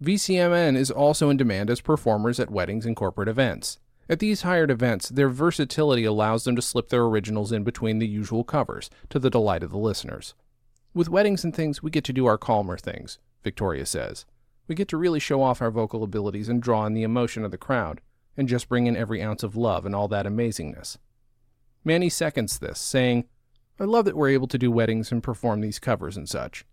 VCMN 0.00 0.76
is 0.76 0.92
also 0.92 1.30
in 1.30 1.36
demand 1.36 1.68
as 1.68 1.80
performers 1.80 2.38
at 2.38 2.50
weddings 2.50 2.86
and 2.86 2.94
corporate 2.94 3.28
events. 3.28 3.80
At 4.08 4.20
these 4.20 4.42
hired 4.42 4.70
events, 4.70 5.08
their 5.08 5.30
versatility 5.30 6.04
allows 6.04 6.44
them 6.44 6.54
to 6.54 6.62
slip 6.62 6.90
their 6.90 7.02
originals 7.02 7.50
in 7.50 7.64
between 7.64 7.98
the 7.98 8.06
usual 8.06 8.44
covers, 8.44 8.88
to 9.08 9.18
the 9.18 9.30
delight 9.30 9.64
of 9.64 9.70
the 9.70 9.78
listeners. 9.78 10.34
With 10.94 11.08
weddings 11.08 11.42
and 11.42 11.54
things, 11.54 11.82
we 11.82 11.90
get 11.90 12.04
to 12.04 12.12
do 12.12 12.26
our 12.26 12.38
calmer 12.38 12.78
things, 12.78 13.18
Victoria 13.42 13.84
says. 13.84 14.24
We 14.68 14.76
get 14.76 14.86
to 14.88 14.96
really 14.96 15.18
show 15.18 15.42
off 15.42 15.60
our 15.60 15.72
vocal 15.72 16.04
abilities 16.04 16.48
and 16.48 16.62
draw 16.62 16.86
in 16.86 16.94
the 16.94 17.02
emotion 17.02 17.44
of 17.44 17.50
the 17.50 17.58
crowd, 17.58 18.00
and 18.36 18.48
just 18.48 18.68
bring 18.68 18.86
in 18.86 18.96
every 18.96 19.20
ounce 19.20 19.42
of 19.42 19.56
love 19.56 19.84
and 19.84 19.94
all 19.94 20.06
that 20.08 20.24
amazingness. 20.24 20.96
Manny 21.84 22.08
seconds 22.08 22.60
this, 22.60 22.78
saying, 22.78 23.24
I 23.78 23.84
love 23.84 24.04
that 24.04 24.16
we're 24.16 24.28
able 24.28 24.46
to 24.46 24.56
do 24.56 24.70
weddings 24.70 25.10
and 25.10 25.20
perform 25.20 25.60
these 25.60 25.80
covers 25.80 26.16
and 26.16 26.28
such. 26.28 26.64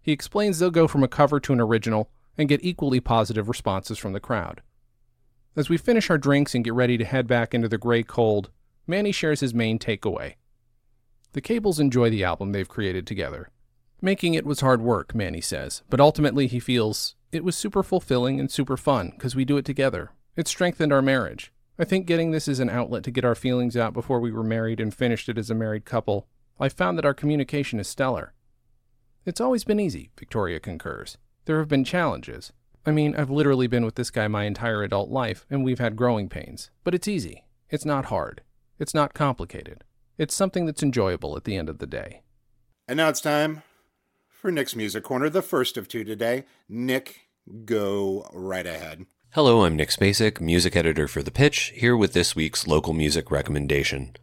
He 0.00 0.12
explains 0.12 0.58
they'll 0.58 0.70
go 0.70 0.88
from 0.88 1.02
a 1.02 1.08
cover 1.08 1.38
to 1.40 1.52
an 1.52 1.60
original 1.60 2.10
and 2.38 2.48
get 2.48 2.64
equally 2.64 3.00
positive 3.00 3.46
responses 3.48 3.98
from 3.98 4.14
the 4.14 4.20
crowd. 4.20 4.62
As 5.54 5.68
we 5.68 5.76
finish 5.76 6.08
our 6.08 6.18
drinks 6.18 6.54
and 6.54 6.64
get 6.64 6.72
ready 6.72 6.96
to 6.96 7.04
head 7.04 7.26
back 7.26 7.52
into 7.52 7.68
the 7.68 7.78
gray 7.78 8.02
cold, 8.02 8.50
Manny 8.86 9.12
shares 9.12 9.40
his 9.40 9.52
main 9.52 9.78
takeaway. 9.78 10.34
The 11.32 11.40
Cables 11.42 11.78
enjoy 11.78 12.08
the 12.08 12.24
album 12.24 12.52
they've 12.52 12.68
created 12.68 13.06
together. 13.06 13.50
Making 14.02 14.34
it 14.34 14.44
was 14.44 14.60
hard 14.60 14.82
work, 14.82 15.14
Manny 15.14 15.40
says, 15.40 15.82
but 15.88 16.00
ultimately 16.00 16.46
he 16.46 16.60
feels 16.60 17.14
it 17.32 17.44
was 17.44 17.56
super 17.56 17.82
fulfilling 17.82 18.38
and 18.38 18.50
super 18.50 18.76
fun 18.76 19.10
because 19.10 19.34
we 19.34 19.44
do 19.44 19.56
it 19.56 19.64
together. 19.64 20.10
It 20.36 20.46
strengthened 20.46 20.92
our 20.92 21.02
marriage. 21.02 21.52
I 21.78 21.84
think 21.84 22.06
getting 22.06 22.30
this 22.30 22.46
as 22.46 22.60
an 22.60 22.70
outlet 22.70 23.04
to 23.04 23.10
get 23.10 23.24
our 23.24 23.34
feelings 23.34 23.76
out 23.76 23.94
before 23.94 24.20
we 24.20 24.30
were 24.30 24.42
married 24.42 24.80
and 24.80 24.94
finished 24.94 25.28
it 25.28 25.38
as 25.38 25.50
a 25.50 25.54
married 25.54 25.84
couple, 25.84 26.26
I 26.60 26.68
found 26.68 26.96
that 26.96 27.04
our 27.04 27.14
communication 27.14 27.80
is 27.80 27.88
stellar. 27.88 28.32
It's 29.24 29.40
always 29.40 29.64
been 29.64 29.80
easy, 29.80 30.10
Victoria 30.18 30.60
concurs. 30.60 31.18
There 31.46 31.58
have 31.58 31.68
been 31.68 31.84
challenges. 31.84 32.52
I 32.84 32.92
mean, 32.92 33.16
I've 33.16 33.30
literally 33.30 33.66
been 33.66 33.84
with 33.84 33.96
this 33.96 34.10
guy 34.10 34.28
my 34.28 34.44
entire 34.44 34.82
adult 34.82 35.10
life, 35.10 35.44
and 35.50 35.64
we've 35.64 35.80
had 35.80 35.96
growing 35.96 36.28
pains. 36.28 36.70
But 36.84 36.94
it's 36.94 37.08
easy. 37.08 37.44
It's 37.68 37.84
not 37.84 38.06
hard. 38.06 38.42
It's 38.78 38.94
not 38.94 39.14
complicated. 39.14 39.84
It's 40.16 40.34
something 40.34 40.66
that's 40.66 40.82
enjoyable 40.82 41.36
at 41.36 41.44
the 41.44 41.56
end 41.56 41.68
of 41.68 41.78
the 41.78 41.86
day. 41.86 42.22
And 42.88 42.98
now 42.98 43.08
it's 43.08 43.20
time 43.20 43.62
for 44.46 44.52
Nick's 44.52 44.76
Music 44.76 45.02
Corner, 45.02 45.28
the 45.28 45.42
first 45.42 45.76
of 45.76 45.88
two 45.88 46.04
today. 46.04 46.44
Nick, 46.68 47.26
go 47.64 48.30
right 48.32 48.64
ahead. 48.64 49.06
Hello, 49.30 49.64
I'm 49.64 49.74
Nick 49.74 49.88
Spacek, 49.88 50.40
music 50.40 50.76
editor 50.76 51.08
for 51.08 51.20
The 51.20 51.32
Pitch, 51.32 51.72
here 51.74 51.96
with 51.96 52.12
this 52.12 52.36
week's 52.36 52.68
local 52.68 52.92
music 52.92 53.32
recommendation. 53.32 54.14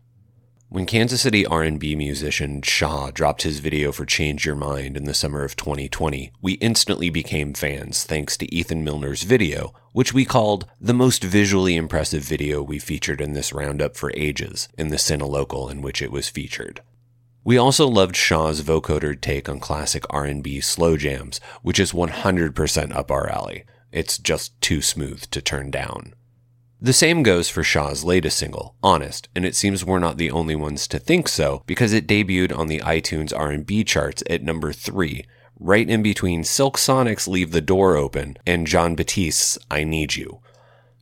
When 0.70 0.86
Kansas 0.86 1.24
City 1.24 1.46
R&B 1.46 1.98
musician 1.98 2.62
Shaw 2.62 3.12
dropped 3.12 3.42
his 3.42 3.60
video 3.60 3.92
for 3.92 4.06
Change 4.06 4.46
Your 4.46 4.56
Mind 4.56 4.96
in 4.96 5.04
the 5.04 5.14
summer 5.14 5.44
of 5.44 5.58
2020, 5.58 6.32
we 6.42 6.54
instantly 6.54 7.10
became 7.10 7.54
fans 7.54 8.06
thanks 8.06 8.38
to 8.38 8.56
Ethan 8.56 8.82
Milner's 8.82 9.24
video, 9.24 9.74
which 9.92 10.14
we 10.14 10.24
called 10.24 10.68
the 10.80 10.94
most 10.94 11.22
visually 11.22 11.76
impressive 11.76 12.24
video 12.24 12.64
we 12.64 12.80
featured 12.80 13.20
in 13.20 13.34
this 13.34 13.52
roundup 13.52 13.98
for 13.98 14.10
ages 14.16 14.70
in 14.78 14.88
the 14.88 14.96
Cinalocal 14.96 15.70
in 15.70 15.82
which 15.82 16.02
it 16.02 16.14
was 16.14 16.30
featured. 16.30 16.80
We 17.46 17.58
also 17.58 17.88
loved 17.88 18.16
Shaw's 18.16 18.62
vocoder 18.62 19.20
take 19.20 19.50
on 19.50 19.60
classic 19.60 20.06
R&B 20.10 20.62
slow 20.62 20.96
jams, 20.96 21.42
which 21.62 21.80
is 21.80 21.92
100% 21.92 22.96
up 22.96 23.12
our 23.12 23.28
alley. 23.30 23.66
It's 23.92 24.18
just 24.18 24.60
too 24.62 24.82
smooth 24.82 25.24
to 25.32 25.42
turn 25.42 25.70
down. 25.70 26.14
The 26.80 26.94
same 26.94 27.22
goes 27.22 27.50
for 27.50 27.64
Shaw's 27.64 28.04
latest 28.04 28.38
single, 28.38 28.76
Honest, 28.82 29.28
and 29.36 29.46
it 29.46 29.56
seems 29.56 29.84
we're 29.86 30.00
not 30.00 30.18
the 30.18 30.32
only 30.32 30.56
ones 30.56 30.88
to 30.88 31.00
think 31.00 31.28
so 31.28 31.64
because 31.66 31.94
it 31.94 32.08
debuted 32.08 32.58
on 32.58 32.68
the 32.68 32.80
iTunes 32.80 33.38
R&B 33.38 33.84
charts 33.84 34.24
at 34.30 34.42
number 34.42 34.72
3, 34.72 35.26
right 35.60 35.90
in 35.90 36.02
between 36.02 36.44
Silk 36.44 36.78
Sonic's 36.78 37.28
Leave 37.28 37.52
the 37.52 37.62
Door 37.62 37.98
Open 37.98 38.38
and 38.46 38.68
Jon 38.68 38.96
Batiste's 38.96 39.58
I 39.70 39.84
Need 39.84 40.16
You. 40.16 40.40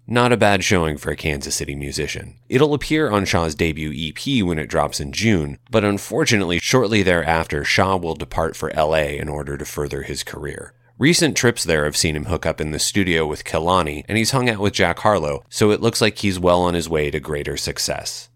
Not 0.08 0.31
a 0.31 0.38
bad 0.38 0.63
showing 0.63 0.98
for 0.98 1.12
a 1.12 1.15
Kansas 1.15 1.55
City 1.55 1.75
musician. 1.75 2.36
It'll 2.50 2.74
appear 2.74 3.10
on 3.10 3.25
Shaw's 3.25 3.55
debut 3.55 3.93
EP 3.96 4.43
when 4.46 4.60
it 4.60 4.70
drops 4.70 5.00
in 5.00 5.12
June, 5.12 5.58
but 5.70 5.84
unfortunately, 5.84 6.60
shortly 6.60 7.03
thereafter, 7.03 7.63
Shaw 7.63 7.98
will 7.98 8.15
depart 8.15 8.55
for 8.55 8.72
LA 8.75 9.15
in 9.20 9.29
order 9.29 9.58
to 9.58 9.65
further 9.65 10.01
his 10.03 10.24
career. 10.24 10.74
Recent 10.98 11.36
trips 11.36 11.63
there 11.63 11.86
have 11.86 11.98
seen 11.98 12.15
him 12.15 12.25
hook 12.25 12.46
up 12.46 12.62
in 12.62 12.72
the 12.72 12.79
studio 12.79 13.25
with 13.25 13.43
Kehlani, 13.43 14.03
and 14.08 14.17
he's 14.17 14.31
hung 14.31 14.50
out 14.50 14.60
with 14.60 14.74
Jack 14.74 15.00
Harlow, 15.00 15.43
so 15.50 15.72
it 15.72 15.81
looks 15.81 16.01
like 16.01 16.17
he's 16.17 16.39
well 16.39 16.62
on 16.62 16.74
his 16.74 16.89
way 16.89 17.10
to 17.10 17.20
greater 17.20 17.58
success. 17.58 18.29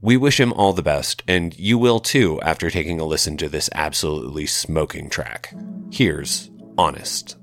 We 0.00 0.16
wish 0.16 0.38
him 0.38 0.52
all 0.52 0.72
the 0.72 0.82
best, 0.82 1.22
and 1.26 1.58
you 1.58 1.78
will 1.78 2.00
too 2.00 2.40
after 2.42 2.70
taking 2.70 3.00
a 3.00 3.04
listen 3.04 3.36
to 3.38 3.48
this 3.48 3.70
absolutely 3.74 4.46
smoking 4.46 5.08
track. 5.08 5.54
Here's 5.90 6.50
Honest. 6.78 7.36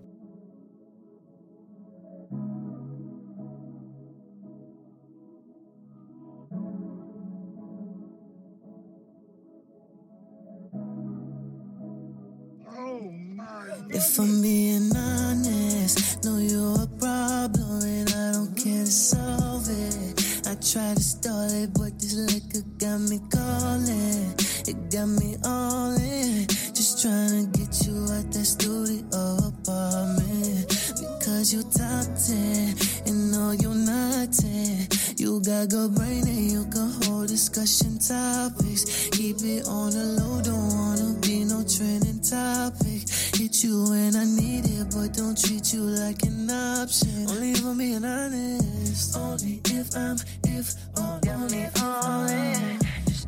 If 13.99 14.17
I'm 14.17 14.41
being 14.41 14.95
honest, 14.95 16.23
know 16.23 16.37
you're 16.37 16.83
a 16.83 16.87
problem 16.87 17.83
and 17.83 18.09
I 18.09 18.31
don't 18.31 18.55
care 18.55 18.85
to 18.85 18.91
solve 18.91 19.67
it. 19.67 20.47
I 20.47 20.55
try 20.55 20.93
to 20.93 21.03
stall 21.03 21.49
it, 21.51 21.73
but 21.73 21.99
this 21.99 22.15
liquor 22.15 22.65
got 22.77 23.01
me 23.01 23.19
calling. 23.29 24.33
It 24.71 24.89
got 24.89 25.05
me 25.05 25.35
all 25.43 25.91
in. 25.99 26.47
Just 26.47 27.01
trying 27.01 27.51
to 27.51 27.59
get 27.59 27.75
you 27.85 28.07
out 28.15 28.31
that 28.31 28.47
studio 28.47 29.03
apartment. 29.51 30.69
Because 30.95 31.53
you're 31.53 31.63
top 31.63 32.07
10 32.15 32.75
and 33.05 33.31
know 33.33 33.51
you're 33.51 33.75
not 33.75 34.31
10. 34.31 34.98
You 35.19 35.41
got 35.41 35.67
good 35.67 35.95
brain 35.95 36.25
and 36.25 36.49
you 36.49 36.63
can 36.71 36.91
hold 37.03 37.27
discussion 37.27 37.99
topics. 37.99 39.09
Keep 39.09 39.43
it 39.43 39.67
on 39.67 39.91
the 39.91 40.15
low, 40.15 40.39
don't 40.41 40.69
wanna 40.69 41.19
be 41.19 41.43
no 41.43 41.61
trending 41.67 42.21
topic. 42.21 43.03
Hit 43.35 43.61
you 43.61 43.83
when 43.89 44.15
I 44.15 44.23
need 44.23 44.63
it, 44.63 44.87
but 44.95 45.11
don't 45.11 45.37
treat 45.37 45.73
you 45.73 45.81
like 45.81 46.23
an 46.23 46.49
option. 46.49 47.27
Only 47.27 47.51
if 47.51 47.65
I'm 47.65 47.77
being 47.77 48.05
honest. 48.05 49.17
Only 49.17 49.59
if 49.65 49.93
I'm, 49.93 50.15
if, 50.47 50.75
oh, 50.95 51.19
only 51.27 51.67
I'm. 51.75 52.79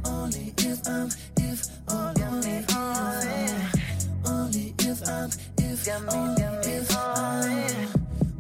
Only 0.06 0.54
if 0.60 0.88
I'm, 0.88 1.10
if, 1.44 1.68
only 1.90 2.24
I'm. 2.24 3.12
Only 4.26 4.74
if 4.80 5.06
I'm, 5.10 5.30
if, 5.58 5.88
only 6.08 6.44
if. 6.72 6.96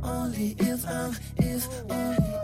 Only 0.03 0.55
if 0.57 0.87
I'm, 0.87 1.15
if, 1.37 1.67
only 1.91 2.40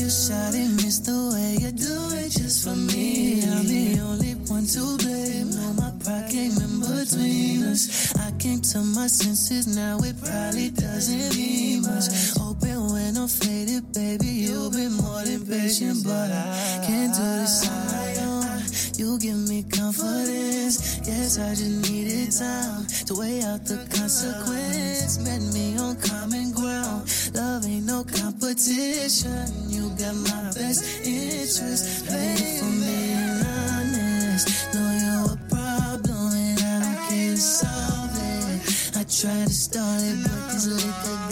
Miss 0.00 0.28
you, 0.30 0.34
shawty, 0.34 0.76
miss 0.76 0.98
the 1.00 1.12
way 1.34 1.56
you 1.58 1.72
do 1.72 2.14
it 2.14 2.30
just 2.30 2.62
for 2.62 2.76
me. 2.76 3.42
I'm 3.42 3.66
the 3.66 3.98
only 4.00 4.34
one 4.46 4.64
to 4.66 4.96
blame. 4.96 5.50
No, 5.50 5.72
my 5.74 5.90
pride 5.98 6.30
came 6.30 6.54
in 6.54 6.78
between 6.78 7.64
us. 7.64 8.14
I 8.16 8.30
came 8.38 8.60
to 8.60 8.78
my 8.78 9.08
senses, 9.08 9.66
now 9.66 9.98
it 9.98 10.14
probably 10.22 10.70
doesn't 10.70 11.34
mean 11.34 11.82
much. 11.82 12.06
Open 12.38 12.92
when 12.92 13.16
I'm 13.16 13.26
faded, 13.26 13.92
baby, 13.92 14.46
you've 14.46 14.72
been 14.72 14.92
more 14.92 15.24
than 15.24 15.44
patient, 15.44 16.04
but 16.04 16.30
I 16.30 16.84
can't 16.86 17.12
do 17.12 17.26
this 17.42 17.66
on 17.66 17.86
my 17.90 18.14
own. 18.22 18.38
You 18.94 19.18
give 19.18 19.48
me 19.48 19.64
confidence. 19.64 20.98
Yes, 21.06 21.38
I 21.38 21.50
just 21.58 21.90
needed 21.90 22.30
time 22.30 22.86
to 23.06 23.14
weigh 23.18 23.42
out 23.42 23.64
the 23.64 23.82
consequence. 23.90 25.18
Met 25.18 25.42
me 25.54 25.76
on 25.76 25.96
common 25.96 26.52
ground. 26.52 27.08
Love 27.38 27.66
ain't 27.66 27.86
no 27.86 28.02
competition. 28.02 29.46
You 29.68 29.90
got 29.90 30.16
my 30.26 30.50
best 30.58 30.82
interest. 31.06 32.04
Babe, 32.10 32.36
for 32.58 32.72
being 32.82 33.38
honest, 33.46 34.74
know 34.74 34.90
you're 35.02 35.34
a 35.34 35.48
problem 35.48 36.34
and 36.34 36.58
I 36.58 36.82
don't 36.82 36.98
care 37.08 37.30
to 37.30 37.40
solve 37.40 38.10
it. 38.18 38.96
I 38.96 39.04
try 39.04 39.44
to 39.44 39.54
start 39.54 40.02
it, 40.02 40.18
but 40.24 40.50
this 40.50 40.66
liquor 40.66 41.27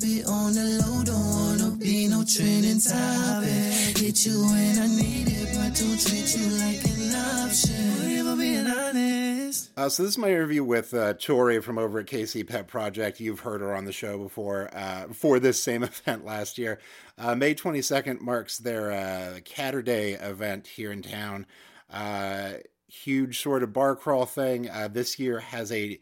Keep 0.00 0.20
it 0.20 0.26
on 0.26 0.54
the 0.54 0.82
low, 0.82 1.02
don't 1.04 1.18
wanna 1.18 1.76
be 1.76 2.08
no 2.08 2.24
trending 2.24 2.80
topic. 2.80 3.98
Hit 3.98 4.24
you 4.24 4.44
when 4.44 4.78
I 4.78 4.86
need 4.86 5.28
it, 5.28 5.48
but 5.54 5.74
don't 5.78 6.00
treat 6.00 6.36
you 6.36 6.48
like 6.56 6.82
an 6.84 7.14
option. 7.14 8.26
I'm 8.26 8.38
being 8.38 8.66
honest. 8.66 9.70
Uh, 9.76 9.88
so 9.90 10.02
this 10.02 10.12
is 10.12 10.18
my 10.18 10.28
interview 10.28 10.64
with 10.64 10.94
uh, 10.94 11.14
Tori 11.14 11.60
from 11.60 11.76
over 11.76 11.98
at 11.98 12.06
KC 12.06 12.46
Pet 12.46 12.66
Project. 12.66 13.20
You've 13.20 13.40
heard 13.40 13.60
her 13.60 13.74
on 13.74 13.84
the 13.84 13.92
show 13.92 14.16
before 14.16 14.70
uh, 14.72 15.08
for 15.12 15.38
this 15.38 15.62
same 15.62 15.82
event 15.82 16.24
last 16.24 16.56
year. 16.56 16.78
Uh, 17.18 17.34
May 17.34 17.54
22nd 17.54 18.20
marks 18.22 18.56
their 18.56 18.92
uh, 18.92 19.40
Catterday 19.40 20.22
event 20.22 20.66
here 20.66 20.92
in 20.92 21.02
town. 21.02 21.46
Uh, 21.92 22.52
huge 22.88 23.40
sort 23.40 23.62
of 23.62 23.74
bar 23.74 23.96
crawl 23.96 24.24
thing. 24.24 24.70
Uh, 24.70 24.88
this 24.88 25.18
year 25.18 25.40
has 25.40 25.70
a 25.72 26.00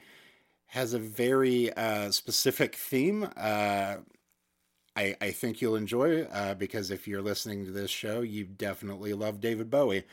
has 0.68 0.94
a 0.94 0.98
very 0.98 1.72
uh, 1.74 2.10
specific 2.10 2.74
theme. 2.76 3.28
Uh, 3.36 3.96
I, 4.96 5.14
I 5.20 5.30
think 5.30 5.60
you'll 5.60 5.76
enjoy 5.76 6.22
uh, 6.24 6.54
because 6.54 6.90
if 6.90 7.06
you're 7.06 7.22
listening 7.22 7.64
to 7.66 7.70
this 7.70 7.90
show, 7.90 8.20
you 8.20 8.44
definitely 8.44 9.12
love 9.14 9.40
David 9.40 9.70
Bowie. 9.70 10.04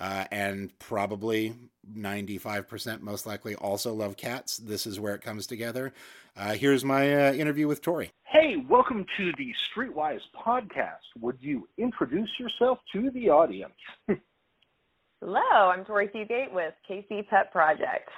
uh, 0.00 0.24
and 0.30 0.76
probably 0.78 1.54
95% 1.96 3.00
most 3.00 3.26
likely 3.26 3.54
also 3.54 3.92
love 3.94 4.16
cats. 4.16 4.56
This 4.56 4.86
is 4.86 4.98
where 4.98 5.14
it 5.14 5.22
comes 5.22 5.46
together. 5.46 5.92
Uh, 6.36 6.54
here's 6.54 6.84
my 6.84 7.28
uh, 7.28 7.32
interview 7.32 7.68
with 7.68 7.80
Tori. 7.80 8.10
Hey, 8.24 8.56
welcome 8.68 9.06
to 9.16 9.32
the 9.38 9.52
Streetwise 9.70 10.20
podcast. 10.44 11.06
Would 11.20 11.36
you 11.40 11.68
introduce 11.78 12.30
yourself 12.40 12.78
to 12.92 13.10
the 13.12 13.30
audience? 13.30 13.74
Hello, 15.20 15.40
I'm 15.40 15.84
Tori 15.84 16.10
Seagate 16.12 16.52
with 16.52 16.74
KC 16.90 17.28
Pet 17.28 17.52
Project. 17.52 18.08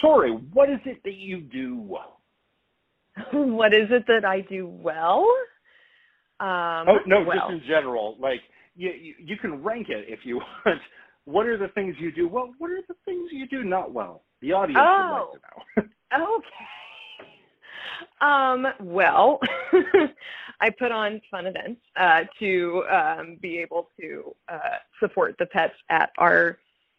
Tori, 0.00 0.32
what 0.32 0.70
is 0.70 0.80
it 0.84 1.02
that 1.04 1.14
you 1.14 1.40
do? 1.40 1.76
what 3.32 3.74
is 3.74 3.88
it 3.90 4.04
that 4.06 4.24
I 4.24 4.40
do 4.42 4.66
well? 4.66 5.26
Um, 6.40 6.88
oh 6.88 6.98
no, 7.06 7.22
well. 7.22 7.36
just 7.36 7.52
in 7.52 7.68
general. 7.68 8.16
Like 8.18 8.40
you, 8.74 8.90
you, 8.90 9.14
you 9.18 9.36
can 9.36 9.62
rank 9.62 9.88
it 9.88 10.06
if 10.08 10.20
you 10.24 10.36
want. 10.66 10.80
What 11.24 11.46
are 11.46 11.58
the 11.58 11.68
things 11.68 11.94
you 11.98 12.10
do 12.10 12.28
well? 12.28 12.50
What 12.58 12.70
are 12.70 12.80
the 12.88 12.94
things 13.04 13.28
you 13.30 13.46
do 13.46 13.62
not 13.62 13.92
well? 13.92 14.22
The 14.40 14.52
audience 14.52 14.80
oh. 14.82 15.28
would 15.76 15.82
like 15.82 15.84
to 15.84 15.88
know. 16.16 16.36
okay. 16.38 16.66
Um, 18.20 18.66
well, 18.80 19.38
I 20.60 20.70
put 20.70 20.92
on 20.92 21.20
fun 21.30 21.46
events 21.46 21.80
uh, 21.96 22.22
to 22.38 22.84
um, 22.90 23.38
be 23.40 23.58
able 23.58 23.88
to 24.00 24.34
uh, 24.48 24.78
support 24.98 25.36
the 25.38 25.46
pets 25.46 25.74
at 25.88 26.10
our 26.18 26.58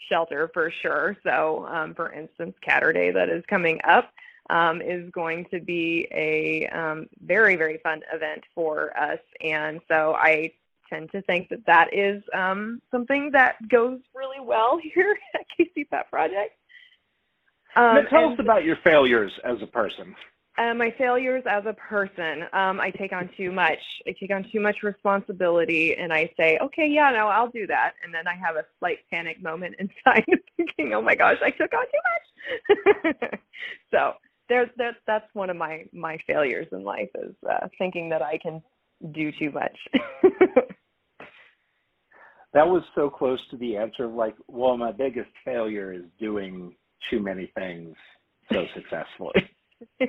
shelter 0.09 0.49
for 0.53 0.71
sure. 0.81 1.17
So, 1.23 1.65
um, 1.69 1.93
for 1.93 2.11
instance, 2.11 2.55
Catterday 2.67 3.13
that 3.13 3.29
is 3.29 3.43
coming 3.49 3.79
up 3.87 4.11
um, 4.49 4.81
is 4.81 5.09
going 5.11 5.45
to 5.51 5.59
be 5.59 6.07
a 6.11 6.67
um, 6.67 7.07
very, 7.23 7.55
very 7.55 7.79
fun 7.83 8.01
event 8.13 8.43
for 8.53 8.97
us. 8.97 9.19
And 9.41 9.79
so 9.87 10.15
I 10.17 10.51
tend 10.89 11.11
to 11.11 11.21
think 11.23 11.49
that 11.49 11.65
that 11.65 11.93
is 11.93 12.21
um, 12.33 12.81
something 12.91 13.31
that 13.31 13.55
goes 13.69 13.99
really 14.13 14.45
well 14.45 14.79
here 14.93 15.17
at 15.33 15.41
KC 15.57 15.89
Pet 15.89 16.09
Project. 16.09 16.55
Um, 17.75 17.95
now 17.95 18.01
tell 18.09 18.33
us 18.33 18.39
about 18.39 18.65
your 18.65 18.77
failures 18.83 19.31
as 19.45 19.57
a 19.61 19.67
person. 19.67 20.13
Uh, 20.57 20.73
my 20.73 20.93
failures 20.97 21.43
as 21.49 21.63
a 21.65 21.73
person, 21.73 22.43
um, 22.51 22.81
I 22.81 22.91
take 22.91 23.13
on 23.13 23.29
too 23.37 23.53
much. 23.53 23.79
I 24.05 24.13
take 24.19 24.31
on 24.31 24.45
too 24.51 24.59
much 24.59 24.83
responsibility, 24.83 25.95
and 25.95 26.11
I 26.11 26.29
say, 26.37 26.57
"Okay, 26.61 26.87
yeah, 26.87 27.09
no, 27.11 27.27
I'll 27.27 27.49
do 27.49 27.65
that." 27.67 27.93
And 28.03 28.13
then 28.13 28.27
I 28.27 28.35
have 28.35 28.57
a 28.57 28.65
slight 28.79 28.99
panic 29.09 29.41
moment 29.41 29.75
inside, 29.79 30.25
thinking, 30.57 30.93
"Oh 30.93 31.01
my 31.01 31.15
gosh, 31.15 31.37
I 31.41 31.51
took 31.51 31.71
on 31.73 31.85
too 31.85 32.01
much." 32.11 33.31
so 33.91 34.13
there's 34.49 34.69
that. 34.77 34.95
That's 35.07 35.33
one 35.33 35.49
of 35.49 35.55
my 35.55 35.85
my 35.93 36.17
failures 36.27 36.67
in 36.73 36.83
life 36.83 37.09
is 37.15 37.33
uh, 37.49 37.69
thinking 37.77 38.09
that 38.09 38.21
I 38.21 38.37
can 38.37 38.61
do 39.13 39.31
too 39.31 39.51
much. 39.51 39.77
that 42.53 42.67
was 42.67 42.83
so 42.93 43.09
close 43.09 43.39
to 43.51 43.57
the 43.57 43.77
answer. 43.77 44.05
Like, 44.05 44.35
well, 44.47 44.75
my 44.75 44.91
biggest 44.91 45.29
failure 45.45 45.93
is 45.93 46.03
doing 46.19 46.75
too 47.09 47.21
many 47.21 47.49
things 47.55 47.95
so 48.51 48.65
successfully. 48.75 49.49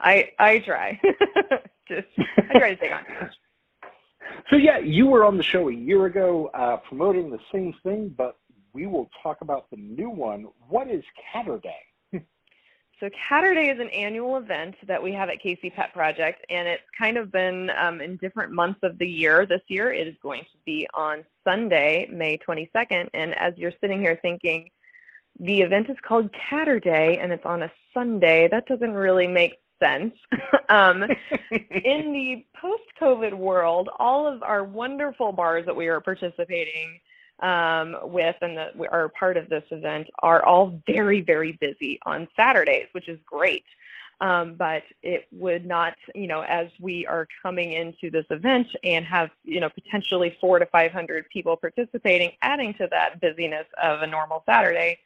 I 0.00 0.30
I 0.38 0.58
try. 0.60 1.00
Just 1.88 2.06
I 2.18 2.58
try 2.58 2.74
to 2.74 2.76
take 2.76 2.92
on. 2.92 3.30
So 4.50 4.56
yeah, 4.56 4.78
you 4.78 5.06
were 5.06 5.24
on 5.24 5.36
the 5.36 5.42
show 5.42 5.68
a 5.68 5.74
year 5.74 6.06
ago 6.06 6.50
uh, 6.54 6.76
promoting 6.76 7.30
the 7.30 7.40
same 7.52 7.74
thing, 7.82 8.14
but 8.16 8.36
we 8.72 8.86
will 8.86 9.10
talk 9.22 9.40
about 9.40 9.68
the 9.70 9.76
new 9.76 10.08
one. 10.08 10.46
What 10.68 10.88
is 10.88 11.02
Catterday? 11.34 11.70
so 13.00 13.10
Catterday 13.30 13.72
is 13.72 13.80
an 13.80 13.88
annual 13.90 14.36
event 14.36 14.76
that 14.86 15.02
we 15.02 15.12
have 15.12 15.28
at 15.28 15.42
KC 15.44 15.74
Pet 15.74 15.92
Project, 15.92 16.44
and 16.50 16.66
it's 16.66 16.82
kind 16.96 17.16
of 17.16 17.30
been 17.30 17.70
um, 17.70 18.00
in 18.00 18.16
different 18.16 18.52
months 18.52 18.80
of 18.82 18.98
the 18.98 19.06
year. 19.06 19.44
This 19.44 19.62
year, 19.68 19.92
it 19.92 20.06
is 20.06 20.14
going 20.22 20.42
to 20.42 20.58
be 20.64 20.86
on 20.94 21.24
Sunday, 21.44 22.08
May 22.10 22.38
22nd. 22.38 23.08
And 23.12 23.34
as 23.38 23.54
you're 23.56 23.72
sitting 23.80 24.00
here 24.00 24.18
thinking, 24.22 24.70
the 25.40 25.62
event 25.62 25.90
is 25.90 25.96
called 26.02 26.30
Catterday 26.50 27.22
and 27.22 27.32
it's 27.32 27.44
on 27.44 27.62
a 27.62 27.72
Sunday. 27.94 28.48
That 28.48 28.66
doesn't 28.66 28.92
really 28.92 29.26
make 29.26 29.58
sense. 29.82 30.14
um, 30.68 31.02
in 31.02 31.10
the 32.12 32.44
post 32.60 32.84
COVID 33.00 33.34
world, 33.34 33.88
all 33.98 34.26
of 34.26 34.42
our 34.42 34.64
wonderful 34.64 35.32
bars 35.32 35.66
that 35.66 35.76
we 35.76 35.88
are 35.88 36.00
participating 36.00 37.00
um, 37.40 37.96
with 38.04 38.36
and 38.40 38.56
that 38.56 38.72
are 38.90 39.08
part 39.08 39.36
of 39.36 39.48
this 39.48 39.64
event 39.70 40.06
are 40.22 40.44
all 40.44 40.80
very, 40.86 41.20
very 41.20 41.52
busy 41.60 41.98
on 42.06 42.28
Saturdays, 42.36 42.86
which 42.92 43.08
is 43.08 43.18
great. 43.26 43.64
Um, 44.20 44.54
but 44.54 44.84
it 45.02 45.26
would 45.32 45.66
not, 45.66 45.94
you 46.14 46.28
know, 46.28 46.42
as 46.42 46.68
we 46.78 47.04
are 47.08 47.26
coming 47.42 47.72
into 47.72 48.08
this 48.08 48.26
event 48.30 48.68
and 48.84 49.04
have, 49.04 49.30
you 49.42 49.58
know, 49.58 49.68
potentially 49.68 50.36
four 50.40 50.60
to 50.60 50.66
500 50.66 51.28
people 51.30 51.56
participating, 51.56 52.30
adding 52.40 52.72
to 52.74 52.86
that 52.92 53.20
busyness 53.20 53.66
of 53.82 54.02
a 54.02 54.06
normal 54.06 54.44
Saturday, 54.46 55.00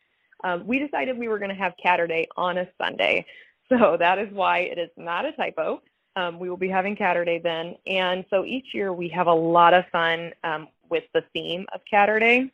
um, 0.44 0.66
we 0.66 0.78
decided 0.78 1.18
we 1.18 1.28
were 1.28 1.38
going 1.38 1.50
to 1.50 1.56
have 1.56 1.74
Catterday 1.82 2.26
on 2.36 2.58
a 2.58 2.68
Sunday. 2.78 3.26
So 3.68 3.96
that 3.98 4.20
is 4.20 4.32
why 4.32 4.58
it 4.58 4.78
is 4.78 4.90
not 4.96 5.26
a 5.26 5.32
typo. 5.32 5.82
Um, 6.14 6.38
we 6.38 6.48
will 6.48 6.56
be 6.56 6.68
having 6.68 6.94
Catterday 6.94 7.42
then. 7.42 7.74
And 7.84 8.24
so 8.30 8.44
each 8.44 8.66
year 8.72 8.92
we 8.92 9.08
have 9.08 9.26
a 9.26 9.34
lot 9.34 9.74
of 9.74 9.84
fun 9.90 10.32
um, 10.44 10.68
with 10.88 11.02
the 11.12 11.24
theme 11.32 11.66
of 11.74 11.80
Catterday. 11.92 12.48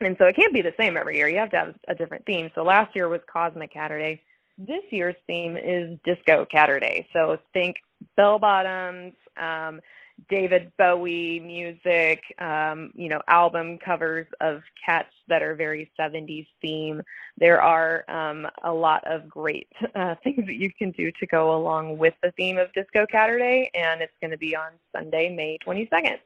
And 0.00 0.16
so 0.18 0.26
it 0.26 0.36
can't 0.36 0.54
be 0.54 0.62
the 0.62 0.74
same 0.78 0.96
every 0.96 1.16
year. 1.16 1.28
You 1.28 1.38
have 1.38 1.50
to 1.50 1.56
have 1.56 1.74
a 1.88 1.94
different 1.96 2.24
theme. 2.24 2.50
So 2.54 2.62
last 2.62 2.94
year 2.94 3.08
was 3.08 3.20
Cosmic 3.26 3.74
Catterday. 3.74 4.20
This 4.58 4.82
year's 4.90 5.16
theme 5.26 5.56
is 5.56 5.98
Disco 6.04 6.46
Catterday. 6.52 7.06
So 7.12 7.38
think 7.52 7.76
bell 8.16 8.38
bottoms, 8.38 9.14
um, 9.36 9.80
David 10.28 10.72
Bowie 10.78 11.40
music, 11.40 12.22
um, 12.38 12.90
you 12.94 13.08
know, 13.08 13.20
album 13.28 13.78
covers 13.78 14.26
of 14.40 14.62
cats 14.84 15.12
that 15.28 15.42
are 15.42 15.54
very 15.54 15.90
70s 15.98 16.46
theme. 16.60 17.02
There 17.36 17.60
are 17.60 18.04
um, 18.08 18.48
a 18.64 18.72
lot 18.72 19.06
of 19.06 19.28
great 19.28 19.68
uh, 19.94 20.14
things 20.24 20.46
that 20.46 20.56
you 20.56 20.72
can 20.72 20.90
do 20.92 21.12
to 21.12 21.26
go 21.26 21.54
along 21.54 21.98
with 21.98 22.14
the 22.22 22.32
theme 22.32 22.58
of 22.58 22.72
Disco 22.72 23.06
Catterday, 23.06 23.68
and 23.74 24.00
it's 24.00 24.16
going 24.20 24.30
to 24.30 24.38
be 24.38 24.56
on 24.56 24.72
Sunday, 24.92 25.34
May 25.34 25.58
22nd. 25.66 26.18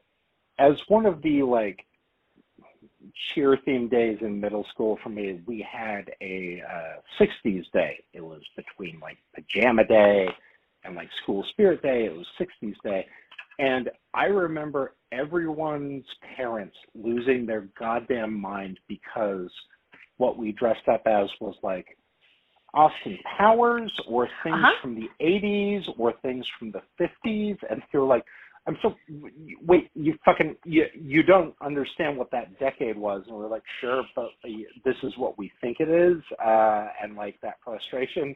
As 0.57 0.75
one 0.87 1.05
of 1.05 1.21
the 1.21 1.43
like 1.43 1.85
cheer 3.33 3.57
theme 3.65 3.89
days 3.89 4.19
in 4.21 4.39
middle 4.39 4.65
school 4.73 4.99
for 5.03 5.09
me, 5.09 5.41
we 5.45 5.65
had 5.69 6.11
a 6.21 6.61
uh, 6.61 7.23
60s 7.23 7.65
day. 7.71 8.03
It 8.13 8.21
was 8.21 8.41
between 8.55 8.99
like 8.99 9.17
pajama 9.35 9.85
day 9.85 10.29
and 10.83 10.95
like 10.95 11.09
school 11.21 11.43
spirit 11.49 11.81
day. 11.81 12.05
It 12.05 12.15
was 12.15 12.27
60s 12.39 12.75
day 12.83 13.05
and 13.61 13.91
I 14.15 14.25
remember 14.25 14.95
everyone's 15.11 16.03
parents 16.35 16.75
losing 16.95 17.45
their 17.45 17.67
goddamn 17.77 18.33
mind 18.33 18.79
because 18.87 19.51
what 20.17 20.35
we 20.35 20.51
dressed 20.51 20.87
up 20.91 21.03
as 21.05 21.29
was 21.39 21.53
like 21.61 21.95
Austin 22.73 23.19
Powers 23.37 23.91
or 24.07 24.27
things 24.43 24.55
uh-huh. 24.55 24.71
from 24.81 24.95
the 24.95 25.07
80s 25.23 25.81
or 25.99 26.13
things 26.23 26.43
from 26.57 26.71
the 26.71 26.81
50s. 26.99 27.57
And 27.69 27.83
they 27.93 27.99
were 27.99 28.05
like, 28.05 28.25
I'm 28.65 28.77
so, 28.81 28.95
wait, 29.63 29.91
you 29.93 30.15
fucking, 30.25 30.55
you, 30.65 30.85
you 30.99 31.21
don't 31.21 31.53
understand 31.63 32.17
what 32.17 32.31
that 32.31 32.57
decade 32.59 32.97
was. 32.97 33.21
And 33.27 33.35
we're 33.35 33.47
like, 33.47 33.63
sure, 33.79 34.01
but 34.15 34.29
this 34.83 34.95
is 35.03 35.13
what 35.17 35.37
we 35.37 35.51
think 35.61 35.77
it 35.79 35.89
is. 35.89 36.21
Uh, 36.43 36.87
and 37.03 37.15
like 37.15 37.39
that 37.41 37.55
frustration. 37.63 38.35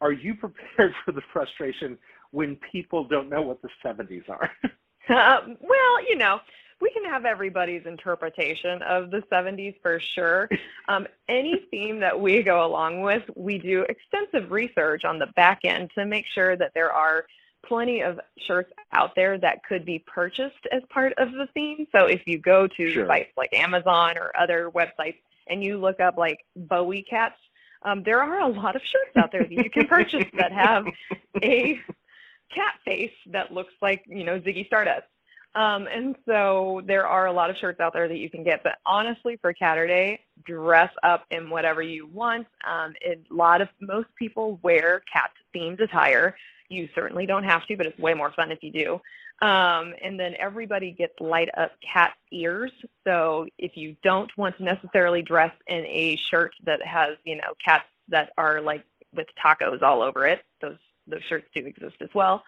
Are 0.00 0.12
you 0.12 0.34
prepared 0.34 0.92
for 1.04 1.12
the 1.12 1.22
frustration 1.30 1.98
when 2.32 2.56
people 2.70 3.04
don't 3.04 3.28
know 3.28 3.42
what 3.42 3.62
the 3.62 3.68
70s 3.84 4.28
are? 4.28 4.50
uh, 5.08 5.40
well, 5.60 6.08
you 6.08 6.16
know, 6.16 6.40
we 6.80 6.90
can 6.90 7.04
have 7.04 7.24
everybody's 7.24 7.86
interpretation 7.86 8.82
of 8.82 9.10
the 9.10 9.22
70s 9.32 9.76
for 9.80 10.00
sure. 10.00 10.48
Um, 10.88 11.06
any 11.28 11.64
theme 11.70 12.00
that 12.00 12.20
we 12.20 12.42
go 12.42 12.66
along 12.66 13.02
with, 13.02 13.22
we 13.36 13.56
do 13.56 13.86
extensive 13.88 14.50
research 14.50 15.04
on 15.04 15.20
the 15.20 15.28
back 15.36 15.60
end 15.62 15.92
to 15.94 16.04
make 16.04 16.26
sure 16.26 16.56
that 16.56 16.72
there 16.74 16.92
are 16.92 17.24
plenty 17.64 18.02
of 18.02 18.18
shirts 18.46 18.72
out 18.92 19.14
there 19.14 19.38
that 19.38 19.64
could 19.64 19.84
be 19.84 20.00
purchased 20.00 20.66
as 20.72 20.82
part 20.90 21.12
of 21.18 21.30
the 21.32 21.46
theme. 21.54 21.86
So 21.92 22.06
if 22.06 22.22
you 22.26 22.38
go 22.38 22.66
to 22.66 22.90
sure. 22.90 23.06
sites 23.06 23.30
like 23.36 23.54
Amazon 23.54 24.18
or 24.18 24.32
other 24.36 24.70
websites 24.74 25.18
and 25.46 25.62
you 25.62 25.78
look 25.78 26.00
up 26.00 26.18
like 26.18 26.40
Bowie 26.56 27.06
cats, 27.08 27.38
um, 27.84 28.02
there 28.02 28.20
are 28.20 28.40
a 28.40 28.48
lot 28.48 28.76
of 28.76 28.82
shirts 28.82 29.16
out 29.16 29.32
there 29.32 29.42
that 29.42 29.52
you 29.52 29.70
can 29.70 29.86
purchase 29.86 30.26
that 30.36 30.52
have 30.52 30.84
a 31.42 31.80
cat 32.54 32.74
face 32.84 33.12
that 33.32 33.52
looks 33.52 33.74
like 33.80 34.04
you 34.06 34.24
know 34.24 34.38
Ziggy 34.40 34.66
Stardust. 34.66 35.06
Um, 35.54 35.86
and 35.86 36.16
so 36.26 36.80
there 36.86 37.06
are 37.06 37.26
a 37.26 37.32
lot 37.32 37.50
of 37.50 37.56
shirts 37.58 37.78
out 37.78 37.92
there 37.92 38.08
that 38.08 38.16
you 38.16 38.30
can 38.30 38.42
get. 38.42 38.62
But 38.62 38.78
honestly, 38.86 39.38
for 39.40 39.52
Catterday, 39.52 40.18
dress 40.44 40.90
up 41.02 41.26
in 41.30 41.50
whatever 41.50 41.82
you 41.82 42.06
want. 42.06 42.46
Um, 42.66 42.94
a 43.04 43.18
lot 43.30 43.60
of 43.60 43.68
most 43.80 44.08
people 44.18 44.58
wear 44.62 45.02
cat 45.12 45.30
themed 45.54 45.80
attire. 45.80 46.36
You 46.70 46.88
certainly 46.94 47.26
don't 47.26 47.44
have 47.44 47.66
to, 47.66 47.76
but 47.76 47.86
it's 47.86 47.98
way 47.98 48.14
more 48.14 48.32
fun 48.32 48.50
if 48.50 48.62
you 48.62 48.72
do. 48.72 49.00
Um, 49.46 49.92
and 50.02 50.18
then 50.18 50.34
everybody 50.38 50.92
gets 50.92 51.14
light 51.20 51.50
up 51.56 51.72
cat 51.92 52.14
ears. 52.30 52.72
So 53.04 53.46
if 53.58 53.76
you 53.76 53.96
don't 54.02 54.30
want 54.38 54.56
to 54.58 54.64
necessarily 54.64 55.20
dress 55.20 55.52
in 55.66 55.84
a 55.84 56.16
shirt 56.30 56.54
that 56.64 56.80
has, 56.86 57.16
you 57.24 57.36
know, 57.36 57.52
cats 57.62 57.84
that 58.08 58.30
are 58.38 58.60
like 58.60 58.84
with 59.14 59.26
tacos 59.44 59.82
all 59.82 60.00
over 60.00 60.26
it, 60.26 60.42
those 60.60 60.78
those 61.06 61.22
shirts 61.28 61.46
do 61.54 61.64
exist 61.66 61.96
as 62.00 62.08
well. 62.14 62.42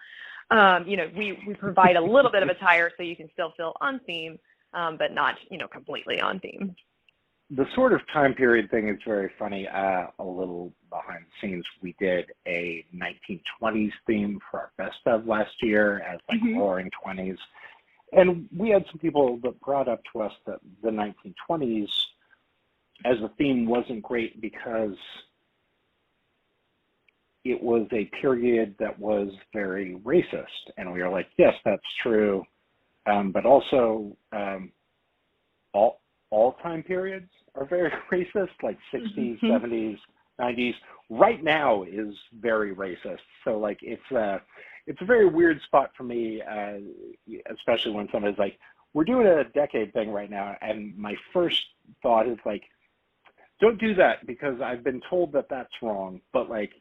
Um, 0.51 0.87
you 0.87 0.97
know, 0.97 1.09
we, 1.15 1.39
we 1.47 1.55
provide 1.55 1.95
a 1.95 2.03
little 2.03 2.31
bit 2.31 2.43
of 2.43 2.49
attire 2.49 2.91
so 2.95 3.03
you 3.03 3.15
can 3.15 3.29
still 3.33 3.53
feel 3.57 3.73
on 3.81 3.99
theme, 4.05 4.37
um, 4.73 4.97
but 4.97 5.11
not 5.11 5.35
you 5.49 5.57
know 5.57 5.67
completely 5.67 6.21
on 6.21 6.39
theme. 6.39 6.75
The 7.51 7.65
sort 7.75 7.93
of 7.93 8.01
time 8.11 8.33
period 8.33 8.71
thing 8.71 8.89
is 8.89 8.97
very 9.05 9.31
funny. 9.37 9.67
Uh, 9.67 10.07
a 10.17 10.23
little 10.23 10.73
behind 10.89 11.25
the 11.25 11.47
scenes, 11.47 11.63
we 11.81 11.95
did 11.99 12.25
a 12.47 12.85
1920s 12.95 13.91
theme 14.07 14.39
for 14.49 14.59
our 14.61 14.71
best 14.77 14.97
of 15.05 15.27
last 15.27 15.53
year 15.61 16.01
as 16.01 16.19
like 16.29 16.41
Mhm. 16.41 16.57
roaring 16.57 16.89
20s. 16.91 17.37
And 18.13 18.47
we 18.55 18.69
had 18.69 18.85
some 18.87 18.99
people 18.99 19.37
that 19.43 19.59
brought 19.59 19.87
up 19.87 20.01
to 20.13 20.21
us 20.21 20.33
that 20.45 20.59
the 20.81 20.89
1920s 20.89 21.89
as 23.03 23.19
a 23.21 23.29
theme 23.37 23.65
wasn't 23.65 24.01
great 24.01 24.39
because 24.41 24.97
it 27.45 27.61
was 27.61 27.87
a 27.93 28.09
period 28.19 28.75
that 28.79 28.97
was 28.99 29.29
very 29.53 29.95
racist. 30.03 30.45
And 30.77 30.91
we 30.91 31.01
were 31.01 31.09
like, 31.09 31.27
yes, 31.37 31.53
that's 31.63 31.83
true. 32.01 32.43
Um, 33.05 33.31
but 33.31 33.45
also, 33.45 34.17
um, 34.33 34.71
all, 35.73 36.01
all 36.31 36.53
time 36.63 36.81
periods 36.81 37.29
are 37.53 37.65
very 37.65 37.91
racist, 38.11 38.49
like 38.63 38.79
60s, 38.91 39.39
Mhm. 39.39 39.61
70s, 39.61 39.97
90s. 40.41 40.73
Right 41.11 41.43
now 41.43 41.83
is 41.83 42.15
very 42.41 42.73
racist. 42.73 43.19
So, 43.43 43.59
like, 43.59 43.77
it's 43.83 44.11
a, 44.11 44.41
it's 44.87 45.01
a 45.01 45.05
very 45.05 45.27
weird 45.27 45.61
spot 45.61 45.91
for 45.95 46.03
me, 46.03 46.41
uh, 46.41 46.79
especially 47.51 47.91
when 47.91 48.09
somebody's 48.11 48.39
like, 48.39 48.57
we're 48.93 49.03
doing 49.03 49.27
a 49.27 49.43
decade 49.43 49.93
thing 49.93 50.09
right 50.09 50.31
now. 50.31 50.55
And 50.61 50.97
my 50.97 51.15
first 51.31 51.61
thought 52.01 52.27
is 52.27 52.39
like, 52.43 52.63
don't 53.61 53.79
do 53.79 53.93
that 53.95 54.25
because 54.25 54.59
I've 54.61 54.83
been 54.83 55.01
told 55.09 55.31
that 55.33 55.47
that's 55.47 55.71
wrong, 55.81 56.21
but 56.33 56.49
like 56.49 56.71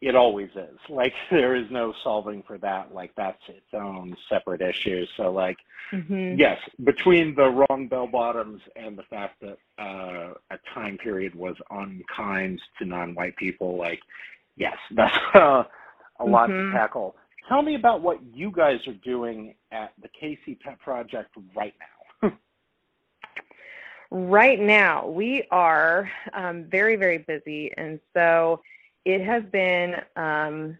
it 0.00 0.14
always 0.14 0.50
is. 0.54 0.78
Like 0.88 1.14
there 1.30 1.54
is 1.54 1.70
no 1.70 1.92
solving 2.02 2.42
for 2.42 2.58
that. 2.58 2.94
Like 2.94 3.12
that's 3.16 3.42
its 3.48 3.72
own 3.74 4.16
separate 4.28 4.60
issue. 4.62 5.06
So 5.16 5.30
like 5.32 5.58
Mm-hmm. 5.92 6.36
yes, 6.36 6.58
between 6.84 7.34
the 7.34 7.48
wrong 7.50 7.88
bell 7.88 8.06
bottoms 8.06 8.60
and 8.76 8.96
the 8.98 9.02
fact 9.04 9.40
that 9.42 9.58
uh, 9.78 10.34
a 10.50 10.58
time 10.74 10.98
period 10.98 11.34
was 11.34 11.56
unkind 11.70 12.60
to 12.78 12.84
non-white 12.84 13.36
people, 13.36 13.76
like 13.76 14.00
yes, 14.56 14.76
that's 14.94 15.16
uh, 15.34 15.64
a 16.20 16.24
lot 16.24 16.48
Mhm. 16.48 16.56
to 16.56 16.62
tackle. 16.72 17.16
Tell 17.48 17.62
me 17.62 17.74
about 17.74 18.02
what 18.02 18.18
you 18.34 18.50
guys 18.50 18.86
are 18.86 18.94
doing 19.04 19.54
at 19.72 19.92
the 20.02 20.08
KC 20.08 20.58
Pet 20.60 20.78
Project 20.80 21.30
right 21.54 21.74
now. 22.22 22.32
Right 24.10 24.60
now, 24.60 25.06
we 25.08 25.44
are 25.50 26.10
um, 26.32 26.64
very, 26.70 26.96
very 26.96 27.18
busy, 27.18 27.72
and 27.76 27.98
so 28.14 28.60
it 29.06 29.24
has 29.24 29.44
been 29.52 29.94
um, 30.16 30.76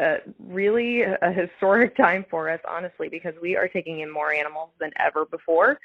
uh, 0.00 0.18
really 0.38 1.02
a 1.02 1.32
historic 1.32 1.96
time 1.96 2.24
for 2.30 2.48
us, 2.48 2.60
honestly, 2.66 3.08
because 3.08 3.34
we 3.42 3.56
are 3.56 3.66
taking 3.66 4.00
in 4.00 4.10
more 4.10 4.32
animals 4.32 4.70
than 4.78 4.92
ever 4.98 5.26
before. 5.26 5.78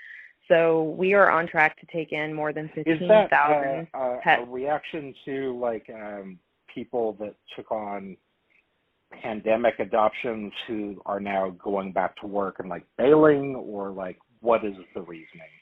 So 0.47 0.83
we 0.97 1.13
are 1.13 1.31
on 1.31 1.47
track 1.47 1.79
to 1.79 1.87
take 1.91 2.11
in 2.11 2.31
more 2.31 2.53
than 2.53 2.65
Is 2.65 2.73
fifteen 2.75 3.07
that 3.07 3.33
uh, 3.33 3.85
uh, 3.97 4.19
a 4.41 4.45
reaction 4.45 5.15
to 5.25 5.57
like 5.57 5.89
um, 5.89 6.37
people 6.73 7.13
that 7.19 7.33
took 7.55 7.71
on 7.71 8.17
pandemic 9.21 9.79
adoptions 9.79 10.51
who 10.67 11.01
are 11.05 11.19
now 11.19 11.49
going 11.63 11.91
back 11.91 12.15
to 12.17 12.27
work 12.27 12.57
and 12.59 12.69
like 12.69 12.83
bailing, 12.99 13.55
or 13.55 13.89
like 13.89 14.19
what 14.41 14.63
is 14.63 14.75
the 14.93 15.01
reasoning? 15.01 15.53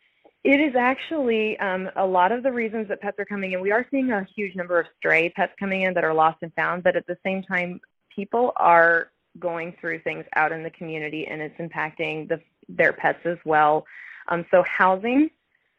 It 0.44 0.60
is 0.60 0.76
actually 0.76 1.58
um, 1.60 1.90
a 1.96 2.06
lot 2.06 2.32
of 2.32 2.42
the 2.42 2.52
reasons 2.52 2.88
that 2.88 3.00
pets 3.00 3.20
are 3.20 3.26
coming 3.26 3.52
in. 3.52 3.62
We 3.62 3.72
are 3.72 3.86
seeing 3.92 4.12
a 4.12 4.26
huge 4.36 4.56
number 4.56 4.80
of 4.80 4.88
stray 4.98 5.30
pets 5.30 5.54
coming 5.60 5.84
in 5.84 5.94
that 5.94 6.04
are 6.04 6.14
lost 6.14 6.40
and 6.42 6.52
found, 6.56 6.84
but 6.84 6.96
at 6.96 7.06
the 7.06 7.18
same 7.24 7.44
time, 7.44 7.80
people 8.14 8.52
are 8.56 9.12
going 9.40 9.76
through 9.80 10.00
things 10.00 10.26
out 10.36 10.52
in 10.52 10.64
the 10.64 10.72
community 10.72 11.28
and 11.28 11.42
it's 11.42 11.58
impacting 11.60 12.28
the, 12.28 12.42
their 12.68 12.92
pets 12.92 13.20
as 13.26 13.38
well. 13.46 13.86
Um, 14.30 14.46
so, 14.50 14.64
housing 14.64 15.30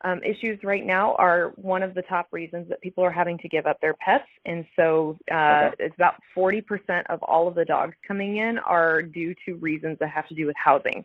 um, 0.05 0.21
issues 0.23 0.59
right 0.63 0.87
now 0.87 1.17
are 1.17 1.53
one 1.57 1.83
of 1.83 1.95
the 1.95 2.03
top 2.03 2.29
reasons 2.31 2.69
that 2.69 2.81
people 2.81 3.05
are 3.05 3.11
having 3.11 3.39
to 3.39 3.49
give 3.49 3.67
up 3.67 3.81
their 3.81 3.95
pets. 3.95 4.29
And 4.47 4.65
so, 4.77 5.19
uh, 5.31 5.71
Okay. 5.73 5.87
it's 5.87 5.95
about 5.97 6.15
40% 6.37 7.05
of 7.09 7.21
all 7.25 7.49
of 7.49 7.57
the 7.57 7.65
dogs 7.65 7.95
coming 8.07 8.37
in 8.37 8.59
are 8.59 9.03
due 9.03 9.35
to 9.45 9.57
reasons 9.57 9.99
that 9.99 10.11
have 10.11 10.29
to 10.29 10.35
do 10.35 10.47
with 10.47 10.57
housing 10.57 11.05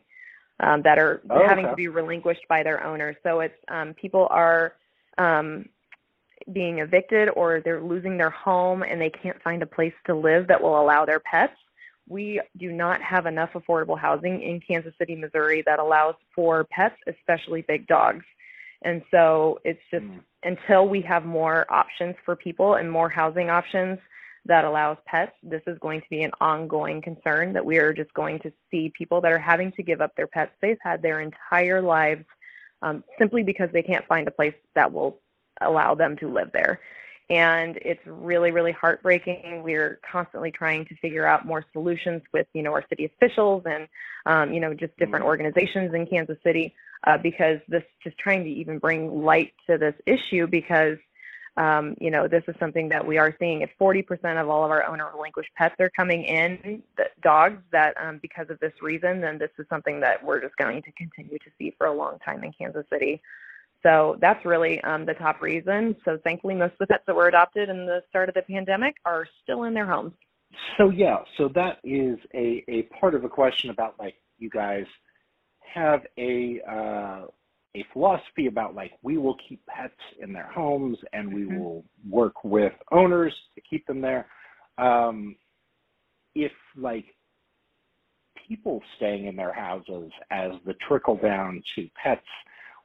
um, 0.59 0.81
that 0.83 0.97
are 0.99 1.21
Oh, 1.29 1.47
having 1.47 1.65
okay. 1.65 1.71
to 1.71 1.75
be 1.75 1.87
relinquished 1.87 2.47
by 2.49 2.63
their 2.63 2.83
owners. 2.83 3.15
So 3.23 3.41
it's 3.41 3.55
um, 3.67 3.93
people 3.93 4.27
are 4.31 4.73
um, 5.17 5.67
being 6.53 6.79
evicted 6.79 7.29
or 7.35 7.61
they're 7.61 7.81
losing 7.81 8.17
their 8.17 8.29
home 8.29 8.83
and 8.83 8.99
they 9.01 9.09
can't 9.09 9.41
find 9.43 9.61
a 9.61 9.65
place 9.65 9.93
to 10.05 10.15
live 10.15 10.47
that 10.47 10.61
will 10.61 10.79
allow 10.81 11.05
their 11.05 11.19
pets. 11.19 11.53
We 12.09 12.41
do 12.57 12.71
not 12.71 13.01
have 13.01 13.25
enough 13.25 13.49
affordable 13.53 13.99
housing 13.99 14.41
in 14.41 14.61
Kansas 14.61 14.93
City, 14.97 15.15
Missouri 15.15 15.61
that 15.65 15.79
allows 15.79 16.15
for 16.33 16.63
pets, 16.65 16.95
especially 17.07 17.63
big 17.63 17.85
dogs. 17.87 18.23
And 18.83 19.01
so 19.11 19.59
it's 19.65 19.81
just 19.91 20.05
Mm. 20.05 20.19
until 20.43 20.87
we 20.87 21.01
have 21.01 21.25
more 21.25 21.65
options 21.69 22.15
for 22.23 22.35
people 22.35 22.75
and 22.75 22.89
more 22.89 23.09
housing 23.09 23.49
options 23.49 23.99
that 24.47 24.65
allows 24.65 24.97
pets, 25.05 25.33
this 25.43 25.61
is 25.67 25.77
going 25.79 26.01
to 26.01 26.07
be 26.09 26.23
an 26.23 26.31
ongoing 26.41 27.01
concern 27.01 27.53
that 27.53 27.65
we 27.65 27.77
are 27.77 27.93
just 27.93 28.13
going 28.13 28.39
to 28.39 28.51
see 28.71 28.91
people 28.97 29.21
that 29.21 29.31
are 29.31 29.39
having 29.39 29.71
to 29.73 29.83
give 29.83 30.01
up 30.01 30.15
their 30.15 30.27
pets 30.27 30.51
they've 30.61 30.77
had 30.81 31.01
their 31.01 31.21
entire 31.21 31.81
lives 31.81 32.25
um, 32.81 33.03
simply 33.19 33.43
because 33.43 33.69
they 33.73 33.83
can't 33.83 34.05
find 34.07 34.27
a 34.27 34.31
place 34.31 34.53
that 34.75 34.91
will 34.91 35.19
allow 35.61 35.95
them 35.95 36.15
to 36.17 36.27
live 36.27 36.49
there. 36.53 36.79
And 37.29 37.77
it's 37.77 38.01
really, 38.05 38.51
really 38.51 38.71
heartbreaking. 38.71 39.61
We're 39.61 39.99
constantly 40.09 40.51
trying 40.51 40.85
to 40.85 40.95
figure 40.97 41.25
out 41.25 41.45
more 41.45 41.65
solutions 41.73 42.21
with, 42.31 42.47
you 42.53 42.63
know, 42.63 42.71
our 42.71 42.85
city 42.87 43.05
officials 43.05 43.63
and, 43.65 43.87
um, 44.25 44.53
you 44.53 44.61
know, 44.61 44.73
just 44.73 44.95
different 44.97 45.25
Mhm. 45.25 45.29
organizations 45.29 45.93
in 45.93 46.07
Kansas 46.07 46.37
City 46.41 46.73
uh, 47.05 47.17
because 47.17 47.59
this 47.67 47.83
just 48.01 48.17
trying 48.17 48.43
to 48.45 48.49
even 48.49 48.79
bring 48.79 49.23
light 49.23 49.53
to 49.67 49.77
this 49.77 49.95
issue 50.05 50.47
because 50.47 50.97
um, 51.57 51.95
you 51.99 52.11
know, 52.11 52.27
this 52.27 52.43
is 52.47 52.55
something 52.59 52.87
that 52.89 53.05
we 53.05 53.17
are 53.17 53.35
seeing. 53.39 53.61
If 53.61 53.71
40% 53.81 54.39
of 54.39 54.47
all 54.47 54.63
of 54.63 54.69
our 54.69 54.85
owner 54.85 55.09
relinquished 55.13 55.49
pets 55.55 55.75
are 55.79 55.89
coming 55.89 56.23
in, 56.23 56.83
dogs, 57.23 57.61
that 57.71 57.95
um, 57.99 58.19
because 58.21 58.47
of 58.49 58.59
this 58.59 58.73
reason, 58.81 59.21
then 59.21 59.39
this 59.39 59.49
is 59.57 59.65
something 59.67 59.99
that 60.01 60.23
we're 60.23 60.39
just 60.39 60.55
going 60.57 60.83
to 60.83 60.91
continue 60.91 61.39
to 61.39 61.49
see 61.57 61.73
for 61.77 61.87
a 61.87 61.93
long 61.93 62.19
time 62.23 62.43
in 62.43 62.51
Kansas 62.53 62.85
City. 62.91 63.21
So 63.81 64.17
that's 64.21 64.43
really 64.45 64.81
um, 64.81 65.05
the 65.05 65.15
top 65.15 65.41
reason. 65.41 65.95
So 66.05 66.19
thankfully, 66.23 66.55
most 66.55 66.73
of 66.73 66.79
the 66.79 66.87
pets 66.87 67.03
that 67.07 67.15
were 67.15 67.27
adopted 67.27 67.69
in 67.69 67.85
the 67.85 68.03
start 68.09 68.29
of 68.29 68.35
the 68.35 68.43
pandemic 68.43 68.95
are 69.05 69.27
still 69.43 69.63
in 69.63 69.73
their 69.73 69.85
homes. 69.85 70.13
So 70.77 70.89
yeah, 70.89 71.17
so 71.37 71.49
that 71.55 71.79
is 71.83 72.17
a, 72.33 72.63
a 72.67 72.83
part 72.99 73.15
of 73.15 73.21
the 73.21 73.29
question 73.29 73.69
about 73.69 73.95
like 73.99 74.15
you 74.37 74.49
guys 74.49 74.85
have 75.73 76.01
a 76.17 76.61
uh, 76.69 77.25
a 77.77 77.85
philosophy 77.93 78.47
about 78.47 78.73
like 78.73 78.91
we 79.03 79.17
will 79.17 79.35
keep 79.47 79.63
pets 79.67 79.93
in 80.19 80.33
their 80.33 80.47
homes 80.47 80.97
and 81.13 81.31
we 81.31 81.45
Mhm. 81.45 81.59
will 81.59 81.85
work 82.09 82.43
with 82.43 82.73
owners 82.91 83.33
to 83.55 83.61
keep 83.61 83.85
them 83.85 84.01
there. 84.01 84.27
Um, 84.77 85.35
if 86.33 86.51
like 86.75 87.15
people 88.47 88.81
staying 88.95 89.25
in 89.25 89.35
their 89.35 89.53
houses 89.53 90.11
as 90.31 90.51
the 90.65 90.73
trickle 90.87 91.17
down 91.17 91.63
to 91.75 91.87
pets, 91.95 92.27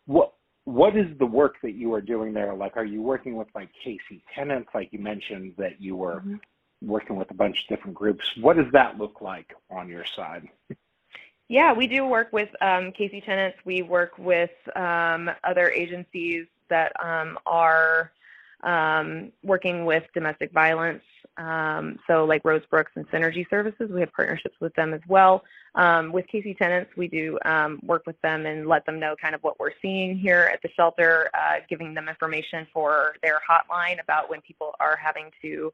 what 0.07 0.35
what 0.65 0.97
is 0.97 1.17
the 1.19 1.27
work 1.27 1.57
that 1.63 1.73
you 1.73 1.93
are 1.93 2.01
doing 2.01 2.33
there? 2.33 2.55
Like, 2.55 2.77
are 2.77 2.85
you 2.85 3.03
working 3.03 3.35
with 3.35 3.49
like 3.55 3.69
KC 3.85 4.23
Tenants? 4.33 4.71
Like 4.75 4.93
you 4.93 5.01
mentioned 5.01 5.55
that 5.57 5.81
you 5.81 5.97
were 5.97 6.21
Mhm. 6.21 6.41
working 6.83 7.17
with 7.17 7.31
a 7.31 7.35
bunch 7.35 7.61
of 7.63 7.69
different 7.69 7.97
groups. 7.97 8.25
What 8.37 8.57
does 8.57 8.71
that 8.73 8.99
look 8.99 9.21
like 9.21 9.57
on 9.71 9.89
your 9.89 10.05
side? 10.05 10.49
Yeah, 11.49 11.73
we 11.73 11.87
do 11.87 12.07
work 12.07 12.33
with 12.33 12.49
um, 12.61 12.93
KC 12.93 13.25
Tenants. 13.25 13.59
We 13.65 13.83
work 13.83 14.13
with 14.19 14.51
um, 14.75 15.31
other 15.45 15.71
agencies 15.71 16.47
that 16.71 16.93
um, 17.05 17.39
are 17.47 18.13
um, 18.63 19.33
working 19.43 19.85
with 19.85 20.05
domestic 20.15 20.53
violence. 20.53 21.03
Um, 21.37 21.99
so, 22.07 22.25
like 22.25 22.45
Rose 22.45 22.63
Brooks 22.71 22.93
and 22.95 23.09
Synergy 23.11 23.49
Services, 23.51 23.91
we 23.91 24.01
have 24.01 24.13
partnerships 24.13 24.57
with 24.61 24.75
them 24.75 24.95
as 24.95 25.01
well. 25.09 25.45
Um, 25.75 26.13
with 26.13 26.27
KC 26.33 26.57
Tenants, 26.57 26.91
we 26.97 27.09
do 27.09 27.39
work 27.83 28.05
with 28.07 28.21
them 28.23 28.47
and 28.47 28.67
let 28.69 28.85
them 28.87 29.01
know 29.01 29.17
kind 29.21 29.35
of 29.35 29.43
what 29.43 29.59
we're 29.59 29.73
seeing 29.81 30.17
here 30.19 30.51
at 30.53 30.61
the 30.63 30.69
shelter, 30.77 31.31
uh, 31.35 31.61
giving 31.69 31.95
them 31.95 32.09
information 32.09 32.67
for 32.73 33.15
their 33.23 33.41
hotline 33.49 34.01
about 34.01 34.31
when 34.31 34.41
people 34.43 34.75
are 34.81 34.97
having 34.97 35.31
to 35.43 35.73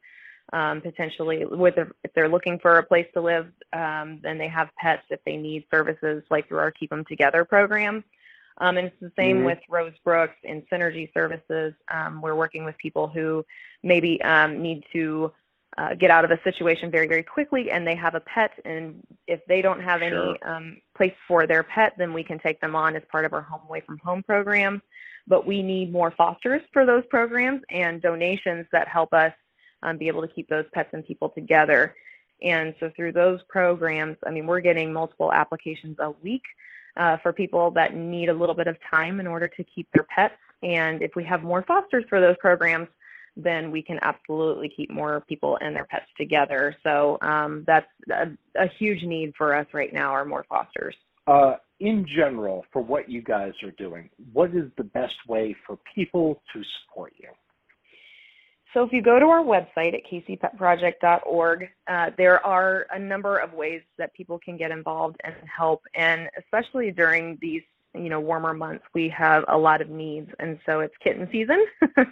um, 0.53 0.81
potentially 0.81 1.45
with 1.45 1.77
a, 1.77 1.89
if 2.05 2.13
they're 2.15 2.29
looking 2.29 2.59
for 2.59 2.79
a 2.79 2.83
place 2.83 3.07
to 3.15 3.21
live, 3.21 3.47
um, 3.73 4.21
then 4.23 4.39
they 4.39 4.49
have 4.49 4.71
pets 4.79 5.03
if 5.11 5.21
they 5.25 5.37
need 5.37 5.65
services 5.71 6.23
like 6.31 6.49
through 6.49 6.59
our 6.59 6.71
Keep 6.71 6.91
Them 6.91 7.05
Together 7.05 7.45
program. 7.45 8.05
Um, 8.61 8.77
and 8.77 8.89
it's 8.89 9.01
the 9.01 9.13
same 9.17 9.39
Mhm. 9.39 9.45
with 9.45 9.59
Rose 9.69 9.97
Brooks 10.05 10.37
and 10.45 10.69
Synergy 10.69 11.13
Services. 11.15 11.75
Um, 11.89 12.21
we're 12.21 12.35
working 12.35 12.65
with 12.65 12.77
people 12.79 13.07
who 13.07 13.45
maybe 13.83 14.21
um, 14.23 14.61
need 14.61 14.85
to 14.93 15.33
uh, 15.77 15.95
get 15.95 16.11
out 16.11 16.25
of 16.25 16.33
a 16.33 16.43
situation 16.43 16.91
very, 16.91 17.07
very 17.07 17.23
quickly 17.23 17.71
and 17.71 17.87
they 17.87 17.95
have 17.95 18.17
a 18.17 18.21
pet. 18.21 18.53
And 18.65 19.07
if 19.29 19.45
they 19.47 19.63
don't 19.63 19.81
have 19.81 20.01
Sure. 20.01 20.31
any 20.31 20.43
um, 20.43 20.81
place 20.97 21.15
for 21.29 21.47
their 21.47 21.63
pet, 21.63 21.93
then 21.97 22.13
we 22.13 22.25
can 22.25 22.39
take 22.41 22.61
them 22.61 22.75
on 22.75 22.97
as 22.97 23.03
part 23.13 23.25
of 23.25 23.33
our 23.33 23.43
Home 23.43 23.61
Away 23.69 23.81
from 23.83 23.99
Home 23.99 24.25
program. 24.25 24.83
But 25.29 25.47
we 25.47 25.63
need 25.63 25.93
more 25.93 26.11
fosters 26.11 26.63
for 26.73 26.85
those 26.85 27.05
programs 27.07 27.63
and 27.71 28.03
donations 28.03 28.67
that 28.73 28.89
help 28.89 29.13
us 29.13 29.33
um, 29.83 29.99
be 29.99 30.09
able 30.09 30.23
to 30.23 30.29
keep 30.29 30.49
those 30.49 30.65
pets 30.73 30.91
and 30.93 31.07
people 31.07 31.29
together. 31.31 31.95
And 32.43 32.75
so 32.79 32.91
through 32.95 33.13
those 33.13 33.41
programs, 33.49 34.17
I 34.27 34.31
mean, 34.31 34.47
we're 34.47 34.61
getting 34.61 34.93
multiple 34.93 35.33
applications 35.33 35.97
a 35.99 36.11
week 36.23 36.43
uh, 36.97 37.17
for 37.23 37.33
people 37.33 37.71
that 37.73 37.95
need 37.95 38.29
a 38.29 38.35
little 38.35 38.55
bit 38.55 38.67
of 38.67 38.77
time 38.91 39.21
in 39.21 39.27
order 39.27 39.49
to 39.49 39.65
keep 39.65 39.89
their 39.93 40.07
pets. 40.15 40.35
And 40.63 41.03
if 41.03 41.13
we 41.17 41.25
have 41.25 41.43
more 41.43 41.63
fosters 41.63 42.05
for 42.09 42.21
those 42.21 42.37
programs, 42.41 42.89
then 43.37 43.71
we 43.71 43.83
can 43.83 43.99
absolutely 44.03 44.69
keep 44.69 44.91
more 44.91 45.21
people 45.29 45.59
and 45.61 45.75
their 45.75 45.85
pets 45.85 46.07
together. 46.17 46.77
So 46.83 47.19
um, 47.23 47.65
that's 47.67 47.87
a, 48.11 48.27
a, 48.57 48.67
huge 48.79 49.05
need 49.05 49.33
for 49.39 49.55
us 49.55 49.67
right 49.73 49.93
now 49.93 50.11
are 50.11 50.25
more 50.25 50.45
fosters. 50.49 50.97
Uh, 51.29 51.55
in 51.79 52.05
general, 52.17 52.65
for 52.73 52.83
what 52.83 53.09
you 53.09 53.23
guys 53.23 53.53
are 53.63 53.71
doing, 53.73 54.11
what 54.33 54.51
is 54.51 54.71
the 54.77 54.83
best 54.83 55.15
way 55.29 55.55
for 55.67 55.79
people 55.95 56.43
to 56.53 56.63
support 56.83 57.13
you? 57.17 57.29
So 58.79 58.85
if 58.85 58.93
you 58.93 59.03
go 59.03 59.19
to 59.19 59.27
our 59.27 59.43
website 59.43 59.93
at 59.93 60.03
kcpetproject.org, 60.09 61.69
uh, 61.89 62.11
there 62.17 62.47
are 62.47 62.87
a 62.93 62.99
number 62.99 63.39
of 63.39 63.53
ways 63.53 63.83
that 63.97 64.15
people 64.15 64.39
can 64.39 64.57
get 64.57 64.71
involved 64.71 65.17
and 65.25 65.35
help. 65.45 65.83
And 65.97 66.31
especially 66.39 66.93
during 66.93 67.39
these, 67.43 67.63
you 67.93 68.09
know, 68.09 68.21
warmer 68.21 68.55
months, 68.55 68.85
we 68.95 69.09
have 69.09 69.43
a 69.49 69.59
lot 69.59 69.81
of 69.81 69.91
needs. 69.91 70.31
And 70.39 70.61
so 70.65 70.79
it's 70.79 70.95
kitten 71.03 71.29
season. 71.33 71.67
uh, 71.99 72.05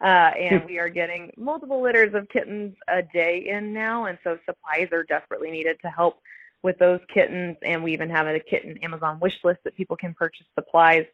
and 0.00 0.64
we 0.66 0.80
are 0.80 0.88
getting 0.88 1.30
multiple 1.36 1.80
litters 1.80 2.12
of 2.14 2.28
kittens 2.30 2.74
a 2.88 3.02
day 3.14 3.46
in 3.48 3.72
now. 3.72 4.06
And 4.06 4.18
so 4.24 4.38
supplies 4.44 4.88
are 4.90 5.04
desperately 5.04 5.52
needed 5.52 5.76
to 5.82 5.88
help 5.88 6.18
with 6.64 6.76
those 6.80 6.98
kittens. 7.14 7.56
And 7.62 7.84
we 7.84 7.92
even 7.92 8.10
have 8.10 8.26
a 8.26 8.40
kitten 8.40 8.76
Amazon 8.82 9.20
wish 9.20 9.38
list 9.44 9.60
that 9.62 9.76
people 9.76 9.96
can 9.96 10.14
purchase 10.14 10.46
supplies 10.56 11.06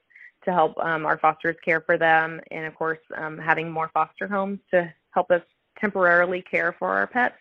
to 0.44 0.52
help 0.52 0.76
um, 0.78 1.06
our 1.06 1.18
fosters 1.18 1.56
care 1.64 1.80
for 1.80 1.98
them, 1.98 2.40
and 2.50 2.66
of 2.66 2.74
course, 2.74 2.98
um, 3.16 3.38
having 3.38 3.70
more 3.70 3.90
foster 3.92 4.28
homes 4.28 4.60
to 4.70 4.92
help 5.10 5.30
us 5.30 5.42
temporarily 5.80 6.42
care 6.42 6.74
for 6.78 6.90
our 6.90 7.06
pets, 7.06 7.36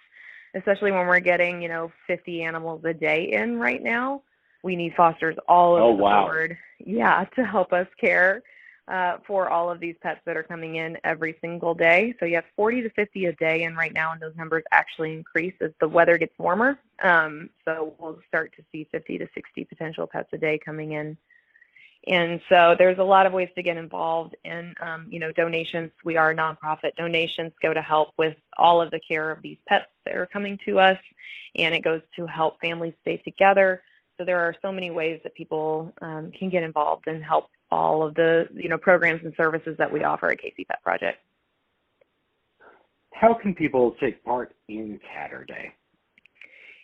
especially 0.55 0.91
when 0.91 1.07
we're 1.07 1.19
getting, 1.19 1.61
you 1.61 1.69
know, 1.69 1.91
50 2.07 2.43
animals 2.43 2.83
a 2.85 2.93
day 2.93 3.31
in 3.31 3.57
right 3.57 3.81
now. 3.81 4.21
We 4.63 4.75
need 4.75 4.93
fosters 4.95 5.35
all 5.47 5.73
over 5.73 5.83
oh, 5.83 5.97
the 5.97 6.03
wow. 6.03 6.25
board, 6.25 6.57
yeah, 6.79 7.25
to 7.35 7.45
help 7.45 7.73
us 7.73 7.87
care 7.99 8.43
uh, 8.87 9.17
for 9.25 9.49
all 9.49 9.69
of 9.69 9.79
these 9.79 9.95
pets 10.01 10.19
that 10.25 10.35
are 10.35 10.43
coming 10.43 10.75
in 10.75 10.97
every 11.03 11.35
single 11.41 11.73
day. 11.73 12.13
So 12.19 12.25
you 12.25 12.35
have 12.35 12.45
40 12.55 12.81
to 12.83 12.89
50 12.91 13.25
a 13.25 13.33
day 13.33 13.63
in 13.63 13.75
right 13.75 13.93
now, 13.93 14.11
and 14.11 14.21
those 14.21 14.35
numbers 14.35 14.63
actually 14.71 15.13
increase 15.13 15.53
as 15.61 15.71
the 15.79 15.87
weather 15.87 16.17
gets 16.17 16.37
warmer. 16.37 16.79
Um, 17.01 17.49
so 17.65 17.93
we'll 17.99 18.19
start 18.27 18.53
to 18.57 18.63
see 18.71 18.87
50 18.91 19.19
to 19.19 19.27
60 19.33 19.65
potential 19.65 20.07
pets 20.07 20.29
a 20.33 20.37
day 20.37 20.59
coming 20.63 20.93
in 20.93 21.17
and 22.07 22.41
so 22.49 22.75
there's 22.77 22.97
a 22.97 23.03
lot 23.03 23.25
of 23.25 23.33
ways 23.33 23.49
to 23.55 23.63
get 23.63 23.77
involved 23.77 24.35
in, 24.43 24.73
um, 24.81 25.07
you 25.09 25.19
know, 25.19 25.31
donations. 25.31 25.91
We 26.03 26.17
are 26.17 26.31
a 26.31 26.35
nonprofit. 26.35 26.95
Donations 26.97 27.53
go 27.61 27.73
to 27.73 27.81
help 27.81 28.09
with 28.17 28.35
all 28.57 28.81
of 28.81 28.91
the 28.91 28.99
care 28.99 29.31
of 29.31 29.41
these 29.41 29.57
pets 29.67 29.85
that 30.05 30.15
are 30.15 30.25
coming 30.25 30.59
to 30.65 30.79
us, 30.79 30.97
and 31.55 31.73
it 31.73 31.83
goes 31.83 32.01
to 32.17 32.25
help 32.25 32.59
families 32.59 32.93
stay 33.01 33.17
together. 33.17 33.83
So 34.17 34.25
there 34.25 34.39
are 34.39 34.53
so 34.61 34.71
many 34.71 34.91
ways 34.91 35.21
that 35.23 35.33
people 35.33 35.93
um, 36.01 36.31
can 36.37 36.49
get 36.49 36.63
involved 36.63 37.07
and 37.07 37.23
help 37.23 37.47
all 37.71 38.03
of 38.03 38.15
the, 38.15 38.47
you 38.53 38.69
know, 38.69 38.77
programs 38.77 39.23
and 39.23 39.33
services 39.35 39.75
that 39.77 39.91
we 39.91 40.03
offer 40.03 40.29
at 40.29 40.39
KC 40.39 40.67
Pet 40.67 40.83
Project. 40.83 41.19
How 43.13 43.33
can 43.33 43.55
people 43.55 43.95
take 44.01 44.23
part 44.25 44.53
in 44.67 44.99
Catterday? 45.15 45.71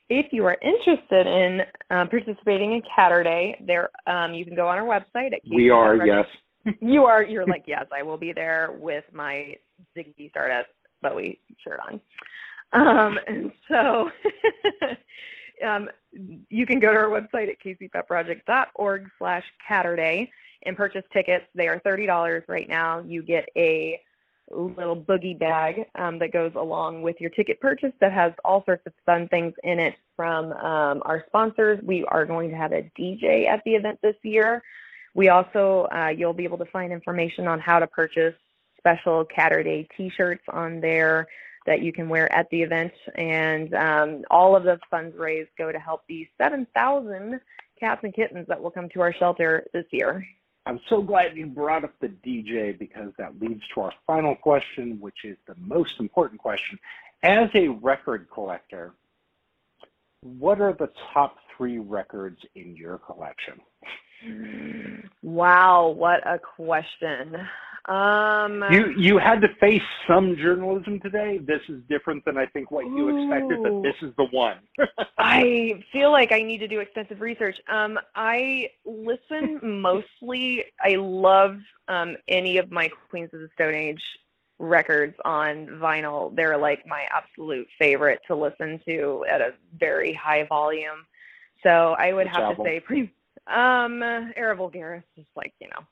If 0.10 0.34
you 0.34 0.46
are 0.46 0.58
interested 0.62 1.28
in 1.28 1.62
um, 1.92 2.10
participating 2.10 2.74
in 2.74 2.82
Catterday, 2.98 3.66
there 3.66 3.90
um, 4.08 4.34
you 4.34 4.44
can 4.44 4.56
go 4.56 4.68
on 4.68 4.78
our 4.78 4.86
website 4.86 5.34
at. 5.34 5.42
We 5.54 5.70
are 5.70 6.06
yes. 6.06 6.26
you 6.82 7.06
are. 7.06 7.24
You're 7.24 7.46
like 7.48 7.64
yes, 7.68 7.86
I 7.96 8.02
will 8.02 8.18
be 8.18 8.34
there 8.34 8.76
with 8.80 9.06
my 9.14 9.56
Ziggy 9.96 10.32
Stardust 10.32 10.70
Bowie 11.02 11.40
shirt 11.64 11.80
on, 11.88 12.02
um, 12.74 13.20
and 13.28 13.52
so 13.68 14.10
um, 15.66 15.90
you 16.50 16.66
can 16.66 16.80
go 16.80 16.92
to 16.92 16.98
our 16.98 17.10
website 17.10 17.50
at 17.50 17.62
kcpetproject.org 17.64 19.10
slash 19.20 19.44
Catterday 19.70 20.28
and 20.64 20.76
purchase 20.76 21.04
tickets. 21.14 21.46
They 21.54 21.68
are 21.68 21.80
thirty 21.80 22.08
dollars 22.08 22.44
right 22.48 22.68
now. 22.68 23.00
You 23.00 23.22
get 23.22 23.48
a 23.56 24.00
little 24.52 24.96
boogie 24.96 25.38
bag 25.38 25.86
um, 25.96 26.20
that 26.20 26.34
goes 26.34 26.52
along 26.56 27.02
with 27.02 27.16
your 27.20 27.30
ticket 27.32 27.60
purchase 27.60 27.92
that 28.02 28.12
has 28.12 28.34
all 28.44 28.64
sorts 28.66 28.86
of 28.86 28.94
fun 29.06 29.28
things 29.30 29.54
in 29.64 29.80
it 29.80 29.96
from 30.16 30.52
um, 30.54 31.02
our 31.06 31.24
sponsors. 31.28 31.80
We 31.84 32.04
are 32.06 32.26
going 32.26 32.50
to 32.50 32.56
have 32.56 32.72
a 32.72 32.90
DJ 33.00 33.48
at 33.48 33.62
the 33.66 33.72
event 33.72 34.00
this 34.02 34.16
year. 34.24 34.62
We 35.16 35.30
also, 35.30 35.88
uh, 35.94 36.10
you'll 36.10 36.34
be 36.34 36.44
able 36.44 36.58
to 36.60 36.66
find 36.66 36.92
information 36.92 37.48
on 37.48 37.60
how 37.60 37.80
to 37.80 37.88
purchase 37.88 38.36
special 38.78 39.26
Catterday 39.26 39.88
t-shirts 39.96 40.44
on 40.50 40.80
there 40.80 41.28
that 41.66 41.82
you 41.82 41.92
can 41.92 42.10
wear 42.10 42.34
at 42.34 42.50
the 42.50 42.62
event. 42.62 42.94
And 43.16 43.74
um, 43.74 44.24
all 44.32 44.56
of 44.56 44.64
the 44.64 44.80
funds 44.90 45.16
raised 45.18 45.50
go 45.58 45.72
to 45.72 45.80
help 45.80 46.02
the 46.08 46.28
7,000 46.38 47.40
cats 47.80 48.02
and 48.04 48.14
kittens 48.14 48.48
that 48.48 48.62
will 48.62 48.72
come 48.72 48.90
to 48.90 49.02
our 49.02 49.14
shelter 49.14 49.66
this 49.74 49.86
year. 49.92 50.26
I'm 50.66 50.80
so 50.90 51.02
glad 51.02 51.36
you 51.36 51.48
brought 51.48 51.84
up 51.84 51.94
the 52.00 52.10
DJ 52.10 52.78
because 52.78 53.12
that 53.18 53.40
leads 53.40 53.64
to 53.74 53.82
our 53.82 53.94
final 54.06 54.36
question, 54.36 54.98
which 55.00 55.24
is 55.24 55.38
the 55.48 55.56
most 55.58 56.00
important 56.00 56.40
question. 56.40 56.78
As 57.24 57.50
a 57.56 57.70
record 57.70 58.28
collector, 58.34 58.94
what 60.22 60.62
are 60.62 60.74
the 60.74 60.90
top 61.14 61.38
three 61.56 61.80
records 61.80 62.40
in 62.56 62.76
your 62.76 62.98
collection? 62.98 63.60
Wow, 65.24 65.90
what 65.90 66.26
a 66.28 66.40
question. 66.40 67.36
Um, 67.90 68.64
you 68.70 68.94
you 68.96 69.18
had 69.18 69.42
to 69.42 69.48
face 69.60 69.82
some 70.08 70.36
journalism 70.38 71.00
today. 71.00 71.40
This 71.40 71.62
is 71.68 71.82
different 71.90 72.24
than 72.24 72.38
I 72.38 72.46
think 72.46 72.70
what 72.70 72.86
you 72.86 73.10
ooh, 73.10 73.32
expected, 73.32 73.64
but 73.64 73.82
this 73.82 73.96
is 74.04 74.14
the 74.16 74.26
one. 74.26 74.58
I 75.18 75.84
feel 75.92 76.12
like 76.12 76.32
I 76.32 76.44
need 76.44 76.60
to 76.60 76.68
do 76.68 76.82
extensive 76.82 77.20
research. 77.20 77.60
Um, 77.68 77.98
I 78.14 78.70
listen 78.86 79.60
mostly. 79.82 80.66
I 80.84 80.98
love 80.98 81.58
um, 81.88 82.16
any 82.28 82.58
of 82.58 82.70
my 82.70 82.92
Queens 83.10 83.32
of 83.34 83.40
the 83.40 83.50
Stone 83.56 83.74
Age 83.74 84.04
records 84.60 85.16
on 85.26 85.66
vinyl. 85.82 86.36
They're 86.36 86.58
like 86.58 86.86
my 86.86 87.08
absolute 87.12 87.68
favorite 87.80 88.20
to 88.28 88.36
listen 88.36 88.80
to 88.88 89.26
at 89.28 89.42
a 89.42 89.54
very 89.80 90.14
high 90.14 90.46
volume. 90.46 91.08
So 91.64 91.96
I 91.98 92.14
would 92.14 92.28
Which 92.28 92.36
have 92.36 92.44
album? 92.44 92.66
to 92.66 92.72
say, 92.72 92.80
pre- 92.82 93.14
um, 93.48 94.04
Era 94.04 94.56
Vulgaris 94.56 95.02
is 95.18 95.26
like 95.36 95.54
you 95.60 95.70
know 95.70 95.84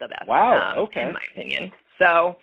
the 0.00 0.08
best. 0.08 0.28
Wow. 0.28 0.72
Um, 0.72 0.78
okay. 0.84 1.02
In 1.02 1.12
my 1.12 1.20
opinion. 1.32 1.72
So, 1.98 2.36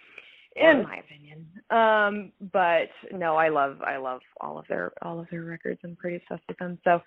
in 0.56 0.84
my 0.84 0.98
opinion. 0.98 1.46
Um, 1.70 2.32
but 2.52 2.90
no, 3.12 3.36
I 3.36 3.50
love 3.50 3.82
I 3.82 3.98
love 3.98 4.22
all 4.40 4.58
of 4.58 4.66
their 4.68 4.92
all 5.02 5.20
of 5.20 5.28
their 5.30 5.44
records. 5.44 5.80
I'm 5.84 5.96
pretty 5.96 6.18
obsessed 6.18 6.48
with 6.48 6.58
them. 6.58 6.78
So, 6.84 7.02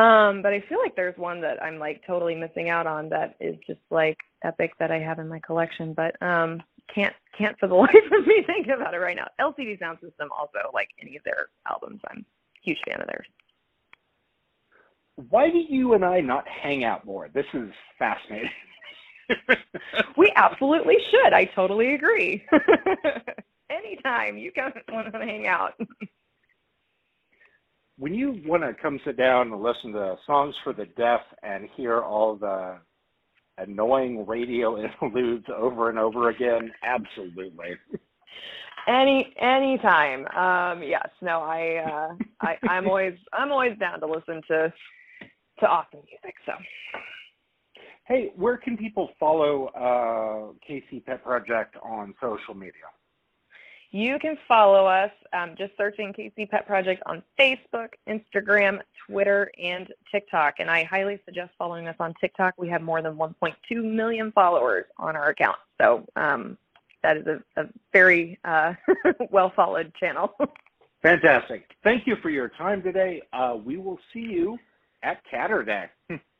um, 0.00 0.42
but 0.42 0.52
I 0.52 0.62
feel 0.68 0.78
like 0.78 0.96
there's 0.96 1.16
one 1.16 1.40
that 1.42 1.62
I'm 1.62 1.78
like 1.78 2.02
totally 2.06 2.34
missing 2.34 2.68
out 2.70 2.86
on 2.86 3.08
that 3.10 3.36
is 3.40 3.56
just 3.66 3.80
like 3.90 4.18
epic 4.44 4.72
that 4.78 4.90
I 4.90 4.98
have 4.98 5.18
in 5.18 5.28
my 5.28 5.40
collection, 5.40 5.94
but 5.94 6.20
um, 6.22 6.62
can't 6.94 7.14
can't 7.36 7.58
for 7.58 7.68
the 7.68 7.74
life 7.86 7.94
of 7.94 8.26
me 8.26 8.42
think 8.46 8.68
about 8.68 8.94
it 8.94 8.98
right 8.98 9.16
now. 9.16 9.28
LCD 9.40 9.78
Soundsystem 9.78 10.28
also 10.36 10.70
like 10.74 10.88
any 11.00 11.16
of 11.16 11.24
their 11.24 11.48
albums. 11.70 12.00
I'm 12.10 12.18
a 12.18 12.24
huge 12.62 12.78
fan 12.86 13.00
of 13.00 13.06
theirs. 13.06 13.26
Why 15.28 15.50
do 15.50 15.58
you 15.58 15.94
and 15.94 16.04
I 16.04 16.20
not 16.20 16.46
hang 16.48 16.84
out 16.84 17.04
more? 17.04 17.28
This 17.32 17.46
is 17.54 17.70
fascinating. 17.98 18.50
we 20.16 20.32
absolutely 20.36 20.96
should. 21.10 21.32
I 21.32 21.44
totally 21.54 21.94
agree. 21.94 22.44
Anytime 23.70 24.36
you 24.36 24.52
come 24.52 24.72
want 24.90 25.12
to 25.12 25.18
hang 25.18 25.46
out. 25.46 25.74
when 27.98 28.14
you 28.14 28.40
want 28.44 28.62
to 28.62 28.74
come 28.80 29.00
sit 29.04 29.16
down 29.16 29.52
and 29.52 29.62
listen 29.62 29.92
to 29.92 30.16
songs 30.26 30.54
for 30.62 30.72
the 30.72 30.86
deaf 30.96 31.20
and 31.42 31.68
hear 31.76 32.00
all 32.00 32.36
the 32.36 32.78
annoying 33.58 34.26
radio 34.26 34.78
interludes 34.82 35.46
over 35.54 35.88
and 35.88 35.98
over 35.98 36.30
again, 36.30 36.70
absolutely. 36.82 37.76
Any 38.88 39.32
anytime. 39.40 40.26
Um, 40.36 40.82
yes. 40.82 41.08
No. 41.20 41.40
I, 41.40 41.76
uh, 41.76 42.14
I 42.40 42.56
I'm 42.68 42.88
always 42.88 43.14
I'm 43.32 43.52
always 43.52 43.78
down 43.78 44.00
to 44.00 44.06
listen 44.06 44.42
to 44.48 44.72
to 45.60 45.66
awesome 45.66 46.00
music. 46.00 46.34
So. 46.44 46.52
Hey, 48.04 48.32
where 48.34 48.56
can 48.56 48.76
people 48.76 49.10
follow 49.18 49.66
uh, 49.68 50.52
KC 50.68 51.04
Pet 51.04 51.22
Project 51.22 51.76
on 51.82 52.14
social 52.20 52.54
media? 52.54 52.90
You 53.92 54.18
can 54.18 54.38
follow 54.48 54.86
us 54.86 55.10
um, 55.34 55.54
just 55.56 55.72
searching 55.76 56.14
KC 56.14 56.50
Pet 56.50 56.66
Project 56.66 57.02
on 57.06 57.22
Facebook, 57.38 57.88
Instagram, 58.08 58.80
Twitter, 59.06 59.52
and 59.62 59.86
TikTok. 60.10 60.54
And 60.58 60.70
I 60.70 60.84
highly 60.84 61.20
suggest 61.26 61.52
following 61.58 61.86
us 61.86 61.96
on 62.00 62.14
TikTok. 62.18 62.54
We 62.56 62.68
have 62.70 62.80
more 62.80 63.02
than 63.02 63.16
1.2 63.16 63.54
million 63.84 64.32
followers 64.32 64.86
on 64.96 65.14
our 65.14 65.28
account. 65.28 65.58
So 65.78 66.06
um, 66.16 66.56
that 67.02 67.18
is 67.18 67.26
a, 67.26 67.60
a 67.60 67.66
very 67.92 68.38
uh, 68.44 68.74
well 69.30 69.52
followed 69.54 69.92
channel. 70.00 70.34
Fantastic. 71.02 71.66
Thank 71.84 72.06
you 72.06 72.16
for 72.22 72.30
your 72.30 72.48
time 72.48 72.82
today. 72.82 73.22
Uh, 73.32 73.56
we 73.62 73.76
will 73.76 73.98
see 74.12 74.20
you 74.20 74.58
at 75.02 75.20
Catterday. 75.30 75.88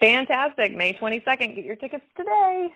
Fantastic. 0.00 0.74
May 0.74 0.94
22nd. 0.94 1.54
Get 1.54 1.64
your 1.64 1.76
tickets 1.76 2.04
today. 2.16 2.68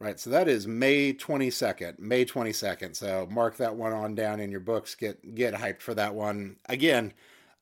Right, 0.00 0.18
so 0.18 0.30
that 0.30 0.48
is 0.48 0.66
May 0.66 1.12
22nd. 1.12 1.98
May 1.98 2.24
22nd. 2.24 2.96
So 2.96 3.28
mark 3.30 3.58
that 3.58 3.76
one 3.76 3.92
on 3.92 4.14
down 4.14 4.40
in 4.40 4.50
your 4.50 4.60
books. 4.60 4.94
Get 4.94 5.34
get 5.34 5.52
hyped 5.52 5.82
for 5.82 5.92
that 5.92 6.14
one. 6.14 6.56
Again, 6.70 7.12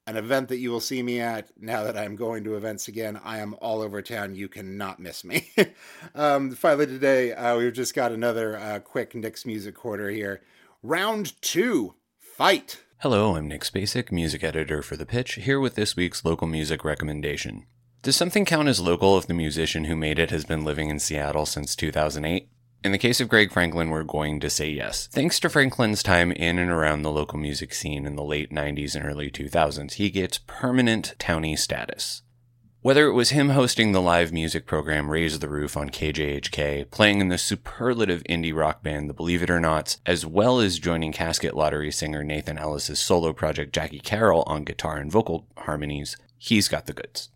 an 0.06 0.16
event 0.16 0.48
that 0.48 0.58
you 0.58 0.70
will 0.70 0.78
see 0.78 1.02
me 1.02 1.20
at 1.20 1.50
now 1.60 1.82
that 1.82 1.98
I'm 1.98 2.14
going 2.14 2.44
to 2.44 2.54
events 2.54 2.86
again. 2.86 3.20
I 3.24 3.38
am 3.38 3.56
all 3.60 3.82
over 3.82 4.00
town. 4.02 4.36
You 4.36 4.48
cannot 4.48 5.00
miss 5.00 5.24
me. 5.24 5.50
um, 6.14 6.52
finally, 6.52 6.86
today, 6.86 7.32
uh, 7.32 7.58
we've 7.58 7.72
just 7.72 7.92
got 7.92 8.12
another 8.12 8.56
uh, 8.56 8.78
quick 8.78 9.16
Nick's 9.16 9.44
Music 9.44 9.74
Quarter 9.74 10.10
here. 10.10 10.40
Round 10.80 11.40
two 11.42 11.96
Fight. 12.20 12.84
Hello, 12.98 13.34
I'm 13.36 13.48
Nick 13.48 13.62
Spacek, 13.62 14.12
music 14.12 14.44
editor 14.44 14.80
for 14.80 14.96
The 14.96 15.06
Pitch, 15.06 15.34
here 15.34 15.58
with 15.58 15.74
this 15.74 15.96
week's 15.96 16.24
local 16.24 16.46
music 16.46 16.84
recommendation. 16.84 17.66
Does 18.08 18.16
something 18.16 18.46
count 18.46 18.68
as 18.68 18.80
local 18.80 19.18
if 19.18 19.26
the 19.26 19.34
musician 19.34 19.84
who 19.84 19.94
made 19.94 20.18
it 20.18 20.30
has 20.30 20.46
been 20.46 20.64
living 20.64 20.88
in 20.88 20.98
Seattle 20.98 21.44
since 21.44 21.76
2008? 21.76 22.48
In 22.82 22.92
the 22.92 22.96
case 22.96 23.20
of 23.20 23.28
Greg 23.28 23.52
Franklin, 23.52 23.90
we're 23.90 24.02
going 24.02 24.40
to 24.40 24.48
say 24.48 24.70
yes. 24.70 25.08
Thanks 25.08 25.38
to 25.40 25.50
Franklin's 25.50 26.02
time 26.02 26.32
in 26.32 26.58
and 26.58 26.70
around 26.70 27.02
the 27.02 27.10
local 27.10 27.38
music 27.38 27.74
scene 27.74 28.06
in 28.06 28.16
the 28.16 28.24
late 28.24 28.50
90s 28.50 28.94
and 28.94 29.04
early 29.04 29.30
2000s, 29.30 29.92
he 29.92 30.08
gets 30.08 30.38
permanent 30.38 31.16
townie 31.18 31.58
status. 31.58 32.22
Whether 32.80 33.08
it 33.08 33.12
was 33.12 33.28
him 33.28 33.50
hosting 33.50 33.92
the 33.92 34.00
live 34.00 34.32
music 34.32 34.64
program 34.64 35.10
Raise 35.10 35.38
the 35.38 35.50
Roof 35.50 35.76
on 35.76 35.90
KJHK, 35.90 36.90
playing 36.90 37.20
in 37.20 37.28
the 37.28 37.36
superlative 37.36 38.24
indie 38.24 38.56
rock 38.56 38.82
band 38.82 39.10
The 39.10 39.12
Believe 39.12 39.42
It 39.42 39.50
or 39.50 39.60
Nots, 39.60 39.98
as 40.06 40.24
well 40.24 40.60
as 40.60 40.78
joining 40.78 41.12
Casket 41.12 41.54
Lottery 41.54 41.92
singer 41.92 42.24
Nathan 42.24 42.56
Ellis' 42.56 42.98
solo 42.98 43.34
project 43.34 43.74
Jackie 43.74 44.00
Carroll 44.00 44.44
on 44.46 44.64
guitar 44.64 44.96
and 44.96 45.12
vocal 45.12 45.46
harmonies, 45.58 46.16
he's 46.38 46.68
got 46.68 46.86
the 46.86 46.94
goods. 46.94 47.28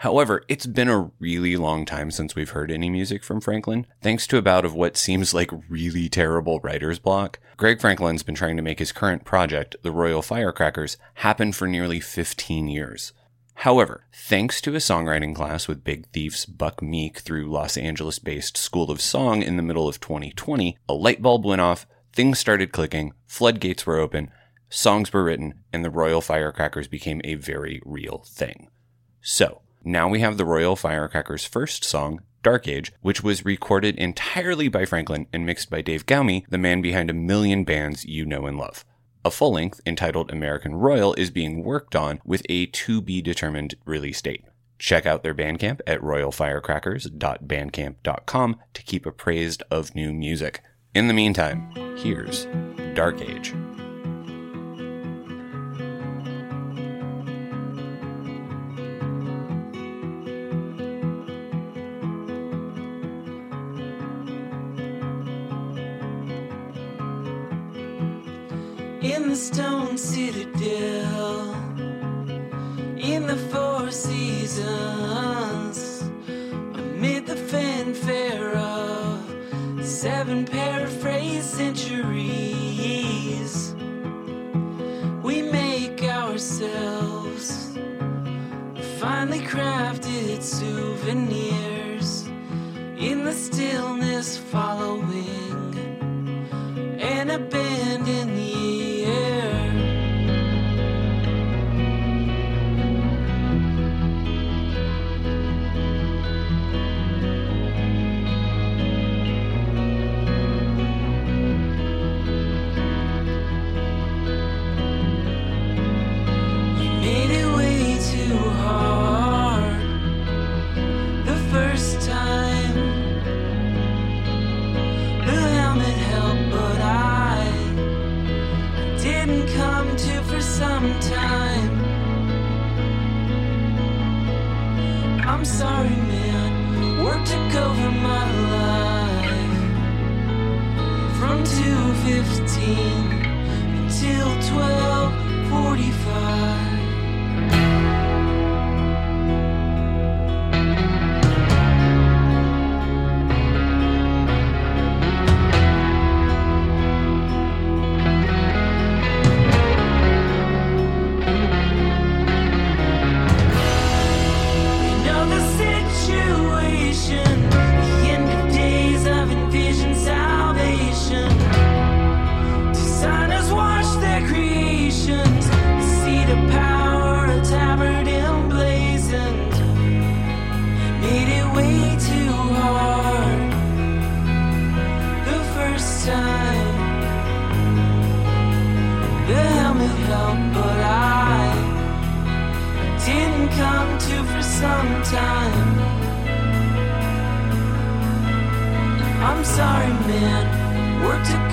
However, 0.00 0.42
it's 0.48 0.64
been 0.64 0.88
a 0.88 1.10
really 1.18 1.58
long 1.58 1.84
time 1.84 2.10
since 2.10 2.34
we've 2.34 2.48
heard 2.48 2.70
any 2.70 2.88
music 2.88 3.22
from 3.22 3.42
Franklin. 3.42 3.86
Thanks 4.00 4.26
to 4.28 4.38
a 4.38 4.42
bout 4.42 4.64
of 4.64 4.72
what 4.74 4.96
seems 4.96 5.34
like 5.34 5.50
really 5.68 6.08
terrible 6.08 6.58
writer's 6.60 6.98
block, 6.98 7.38
Greg 7.58 7.82
Franklin's 7.82 8.22
been 8.22 8.34
trying 8.34 8.56
to 8.56 8.62
make 8.62 8.78
his 8.78 8.92
current 8.92 9.26
project, 9.26 9.76
The 9.82 9.92
Royal 9.92 10.22
Firecrackers, 10.22 10.96
happen 11.16 11.52
for 11.52 11.68
nearly 11.68 12.00
15 12.00 12.66
years. 12.66 13.12
However, 13.56 14.06
thanks 14.10 14.62
to 14.62 14.74
a 14.74 14.78
songwriting 14.78 15.34
class 15.34 15.68
with 15.68 15.84
Big 15.84 16.06
Thief's 16.14 16.46
Buck 16.46 16.80
Meek 16.80 17.18
through 17.18 17.50
Los 17.50 17.76
Angeles 17.76 18.18
based 18.18 18.56
School 18.56 18.90
of 18.90 19.02
Song 19.02 19.42
in 19.42 19.58
the 19.58 19.62
middle 19.62 19.86
of 19.86 20.00
2020, 20.00 20.78
a 20.88 20.94
light 20.94 21.20
bulb 21.20 21.44
went 21.44 21.60
off, 21.60 21.86
things 22.10 22.38
started 22.38 22.72
clicking, 22.72 23.12
floodgates 23.26 23.84
were 23.84 23.98
open, 23.98 24.30
songs 24.70 25.12
were 25.12 25.24
written, 25.24 25.62
and 25.74 25.84
the 25.84 25.90
Royal 25.90 26.22
Firecrackers 26.22 26.88
became 26.88 27.20
a 27.22 27.34
very 27.34 27.82
real 27.84 28.24
thing. 28.26 28.70
So, 29.20 29.60
now 29.84 30.08
we 30.08 30.20
have 30.20 30.36
the 30.36 30.44
Royal 30.44 30.76
Firecrackers' 30.76 31.44
first 31.44 31.84
song, 31.84 32.20
Dark 32.42 32.68
Age, 32.68 32.92
which 33.00 33.22
was 33.22 33.44
recorded 33.44 33.96
entirely 33.96 34.68
by 34.68 34.84
Franklin 34.84 35.26
and 35.32 35.44
mixed 35.44 35.70
by 35.70 35.82
Dave 35.82 36.06
Gaume, 36.06 36.44
the 36.48 36.58
man 36.58 36.80
behind 36.80 37.10
a 37.10 37.14
million 37.14 37.64
bands 37.64 38.04
you 38.04 38.24
know 38.24 38.46
and 38.46 38.58
love. 38.58 38.84
A 39.24 39.30
full 39.30 39.52
length 39.52 39.80
entitled 39.84 40.30
American 40.30 40.74
Royal 40.74 41.12
is 41.14 41.30
being 41.30 41.62
worked 41.62 41.94
on 41.94 42.20
with 42.24 42.42
a 42.48 42.66
to 42.66 43.02
be 43.02 43.20
determined 43.20 43.74
release 43.84 44.22
date. 44.22 44.44
Check 44.78 45.04
out 45.04 45.22
their 45.22 45.34
Bandcamp 45.34 45.80
at 45.86 46.00
royalfirecrackers.bandcamp.com 46.00 48.56
to 48.72 48.82
keep 48.82 49.04
appraised 49.04 49.62
of 49.70 49.94
new 49.94 50.14
music. 50.14 50.62
In 50.94 51.06
the 51.06 51.14
meantime, 51.14 51.70
here's 51.98 52.48
Dark 52.94 53.20
Age. 53.20 53.52
The 69.30 69.36
stone 69.36 69.96
citadel, 69.96 71.54
in 72.98 73.28
the 73.28 73.36
four 73.52 73.88
seasons, 73.92 75.78
amid 76.74 77.28
the 77.28 77.36
fanfare 77.36 78.56
of 78.56 79.22
seven 79.84 80.44
paraphrase 80.44 81.44
centuries, 81.44 82.72
we 85.22 85.42
make 85.42 86.02
ourselves 86.02 87.78
finely 88.98 89.42
crafted 89.42 90.42
souvenirs 90.42 92.26
in 92.98 93.22
the 93.24 93.32
stillness 93.32 94.36
following 94.36 95.60
an 97.00 97.30
abandoned 97.30 98.39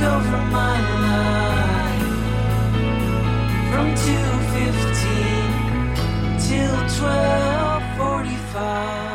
over 0.02 0.38
my 0.52 0.78
life. 1.04 2.02
From 3.72 4.37
215 4.58 6.40
till 6.40 6.66
1245. 6.66 9.07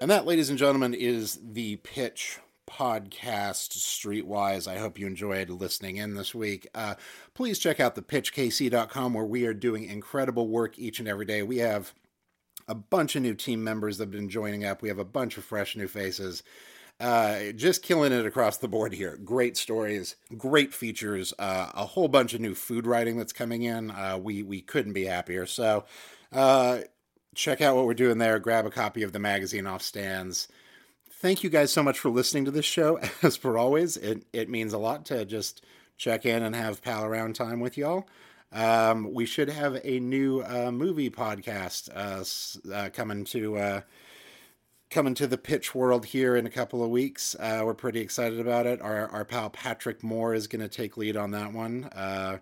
And 0.00 0.10
that, 0.10 0.26
ladies 0.26 0.48
and 0.48 0.58
gentlemen, 0.58 0.94
is 0.94 1.40
the 1.42 1.76
pitch 1.76 2.38
podcast 2.70 3.76
streetwise. 3.76 4.68
I 4.68 4.78
hope 4.78 4.98
you 4.98 5.06
enjoyed 5.06 5.50
listening 5.50 5.96
in 5.96 6.14
this 6.14 6.34
week. 6.34 6.68
Uh, 6.74 6.94
please 7.34 7.58
check 7.58 7.80
out 7.80 7.94
the 7.96 8.02
pitchkc.com 8.02 9.14
where 9.14 9.24
we 9.24 9.44
are 9.46 9.54
doing 9.54 9.84
incredible 9.84 10.46
work 10.48 10.78
each 10.78 11.00
and 11.00 11.08
every 11.08 11.24
day. 11.24 11.42
We 11.42 11.58
have 11.58 11.94
a 12.68 12.76
bunch 12.76 13.16
of 13.16 13.22
new 13.22 13.34
team 13.34 13.64
members 13.64 13.98
that 13.98 14.04
have 14.04 14.10
been 14.12 14.28
joining 14.28 14.64
up. 14.64 14.82
We 14.82 14.88
have 14.88 14.98
a 15.00 15.04
bunch 15.04 15.36
of 15.36 15.44
fresh 15.44 15.74
new 15.74 15.88
faces 15.88 16.44
uh, 17.00 17.52
just 17.54 17.82
killing 17.82 18.12
it 18.12 18.26
across 18.26 18.56
the 18.56 18.68
board 18.68 18.92
here. 18.92 19.18
Great 19.24 19.56
stories 19.56 20.16
great 20.36 20.74
features 20.74 21.32
uh, 21.38 21.70
a 21.74 21.86
whole 21.86 22.08
bunch 22.08 22.34
of 22.34 22.40
new 22.40 22.54
food 22.54 22.86
writing 22.86 23.16
that's 23.16 23.32
coming 23.32 23.62
in. 23.62 23.90
Uh, 23.90 24.18
we 24.20 24.42
we 24.42 24.60
couldn't 24.60 24.92
be 24.92 25.04
happier. 25.04 25.46
So 25.46 25.84
uh, 26.32 26.80
check 27.38 27.60
out 27.60 27.76
what 27.76 27.86
we're 27.86 27.94
doing 27.94 28.18
there 28.18 28.38
grab 28.38 28.66
a 28.66 28.70
copy 28.70 29.02
of 29.02 29.12
the 29.12 29.18
magazine 29.18 29.66
off 29.66 29.82
stands 29.82 30.48
thank 31.20 31.42
you 31.42 31.50
guys 31.50 31.72
so 31.72 31.82
much 31.82 31.98
for 31.98 32.10
listening 32.10 32.44
to 32.44 32.50
this 32.50 32.64
show. 32.64 33.00
As 33.22 33.36
per 33.36 33.56
always, 33.56 33.96
it, 33.96 34.24
it 34.32 34.48
means 34.48 34.72
a 34.72 34.78
lot 34.78 35.04
to 35.06 35.24
just 35.24 35.64
check 35.96 36.24
in 36.24 36.42
and 36.42 36.54
have 36.54 36.82
pal 36.82 37.04
around 37.04 37.34
time 37.34 37.60
with 37.60 37.76
y'all. 37.76 38.08
Um, 38.52 39.12
we 39.12 39.26
should 39.26 39.50
have 39.50 39.78
a 39.84 40.00
new 40.00 40.42
uh, 40.42 40.70
movie 40.70 41.10
podcast 41.10 41.90
uh, 41.94 42.72
uh, 42.72 42.88
coming 42.90 43.24
to 43.24 43.56
uh, 43.58 43.80
coming 44.90 45.14
to 45.14 45.26
the 45.26 45.36
pitch 45.36 45.74
world 45.74 46.06
here 46.06 46.34
in 46.34 46.46
a 46.46 46.50
couple 46.50 46.82
of 46.82 46.88
weeks. 46.88 47.36
Uh, 47.38 47.60
we're 47.64 47.74
pretty 47.74 48.00
excited 48.00 48.40
about 48.40 48.66
it. 48.66 48.80
Our 48.80 49.08
our 49.08 49.24
pal 49.24 49.50
Patrick 49.50 50.02
Moore 50.02 50.32
is 50.32 50.46
going 50.46 50.62
to 50.62 50.68
take 50.68 50.96
lead 50.96 51.16
on 51.16 51.32
that 51.32 51.52
one 51.52 51.84
uh, 51.94 52.38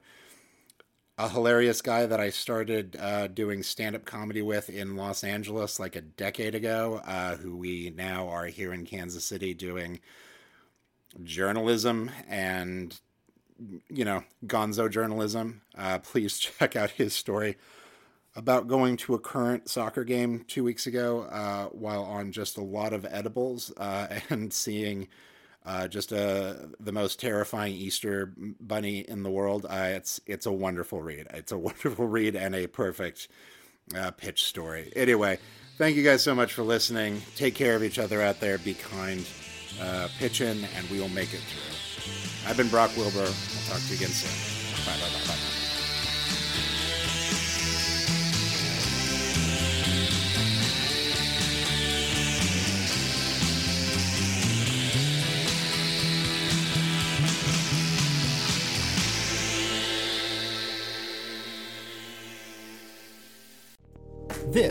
a 1.19 1.29
hilarious 1.29 1.81
guy 1.81 2.05
that 2.05 2.21
I 2.21 2.29
started 2.29 2.97
uh, 3.01 3.29
doing 3.29 3.63
stand 3.63 3.97
up 3.97 4.05
comedy 4.05 4.43
with 4.43 4.69
in 4.69 4.97
Los 4.97 5.25
Angeles 5.25 5.81
like 5.81 5.97
a 5.97 6.03
decade 6.03 6.55
ago, 6.55 7.01
uh, 7.07 7.37
who 7.37 7.57
we 7.57 7.93
now 7.97 8.29
are 8.29 8.47
here 8.47 8.73
in 8.73 8.85
Kansas 8.85 9.25
City 9.25 9.55
doing 9.55 10.01
journalism 11.25 12.11
and, 12.29 13.01
you 13.89 14.05
know, 14.05 14.25
gonzo 14.47 14.91
journalism. 14.91 15.63
Uh, 15.77 15.99
please 16.03 16.39
check 16.39 16.77
out 16.77 16.91
his 16.91 17.15
story 17.15 17.57
about 18.35 18.69
going 18.69 18.99
to 18.99 19.15
a 19.15 19.19
current 19.19 19.71
soccer 19.71 20.05
game 20.05 20.45
two 20.47 20.63
weeks 20.63 20.87
ago 20.87 21.23
uh, 21.23 21.65
while 21.69 22.03
on 22.05 22.31
just 22.31 22.59
a 22.59 22.63
lot 22.63 22.93
of 22.93 23.07
edibles 23.11 23.73
uh, 23.79 24.07
and 24.29 24.53
seeing 24.53 25.09
uh, 25.67 25.89
just 25.89 26.13
a 26.13 26.51
uh, 26.51 26.67
the 26.79 26.93
most 26.93 27.21
terrifying 27.21 27.75
Easter 27.75 28.33
bunny 28.61 29.01
in 29.01 29.23
the 29.25 29.31
world. 29.31 29.67
Uh, 29.69 29.91
it's 29.97 30.21
it's 30.27 30.47
a 30.47 30.53
wonderful 30.53 31.03
read. 31.03 31.27
It's 31.35 31.53
a 31.53 31.59
wonderful 31.69 32.07
read 32.07 32.37
and 32.37 32.55
a 32.55 32.67
perfect 32.69 33.29
uh, 33.95 34.13
pitch 34.13 34.45
story. 34.45 34.93
Anyway, 34.95 35.39
thank 35.77 35.97
you 35.97 36.05
guys 36.05 36.23
so 36.23 36.35
much 36.35 36.53
for 36.53 36.63
listening. 36.63 37.21
Take 37.35 37.55
care 37.55 37.75
of 37.75 37.83
each 37.83 37.99
other 37.99 38.23
out 38.23 38.41
there. 38.41 38.59
Be 38.59 38.75
kind. 38.75 39.27
Uh, 39.79 40.09
pitch 40.19 40.41
in, 40.41 40.65
and 40.77 40.89
we 40.91 40.99
will 40.99 41.11
make 41.11 41.35
it 41.35 41.41
through. 41.41 42.49
I've 42.49 42.57
been 42.57 42.69
Brock 42.69 42.97
Wilbur. 42.97 43.21
I'll 43.21 43.69
talk 43.69 43.81
to 43.81 43.89
you 43.91 43.97
again 43.97 44.09
soon. 44.09 44.87
Bye 44.87 44.99
bye 45.01 45.13
bye 45.13 45.27
bye. 45.35 45.46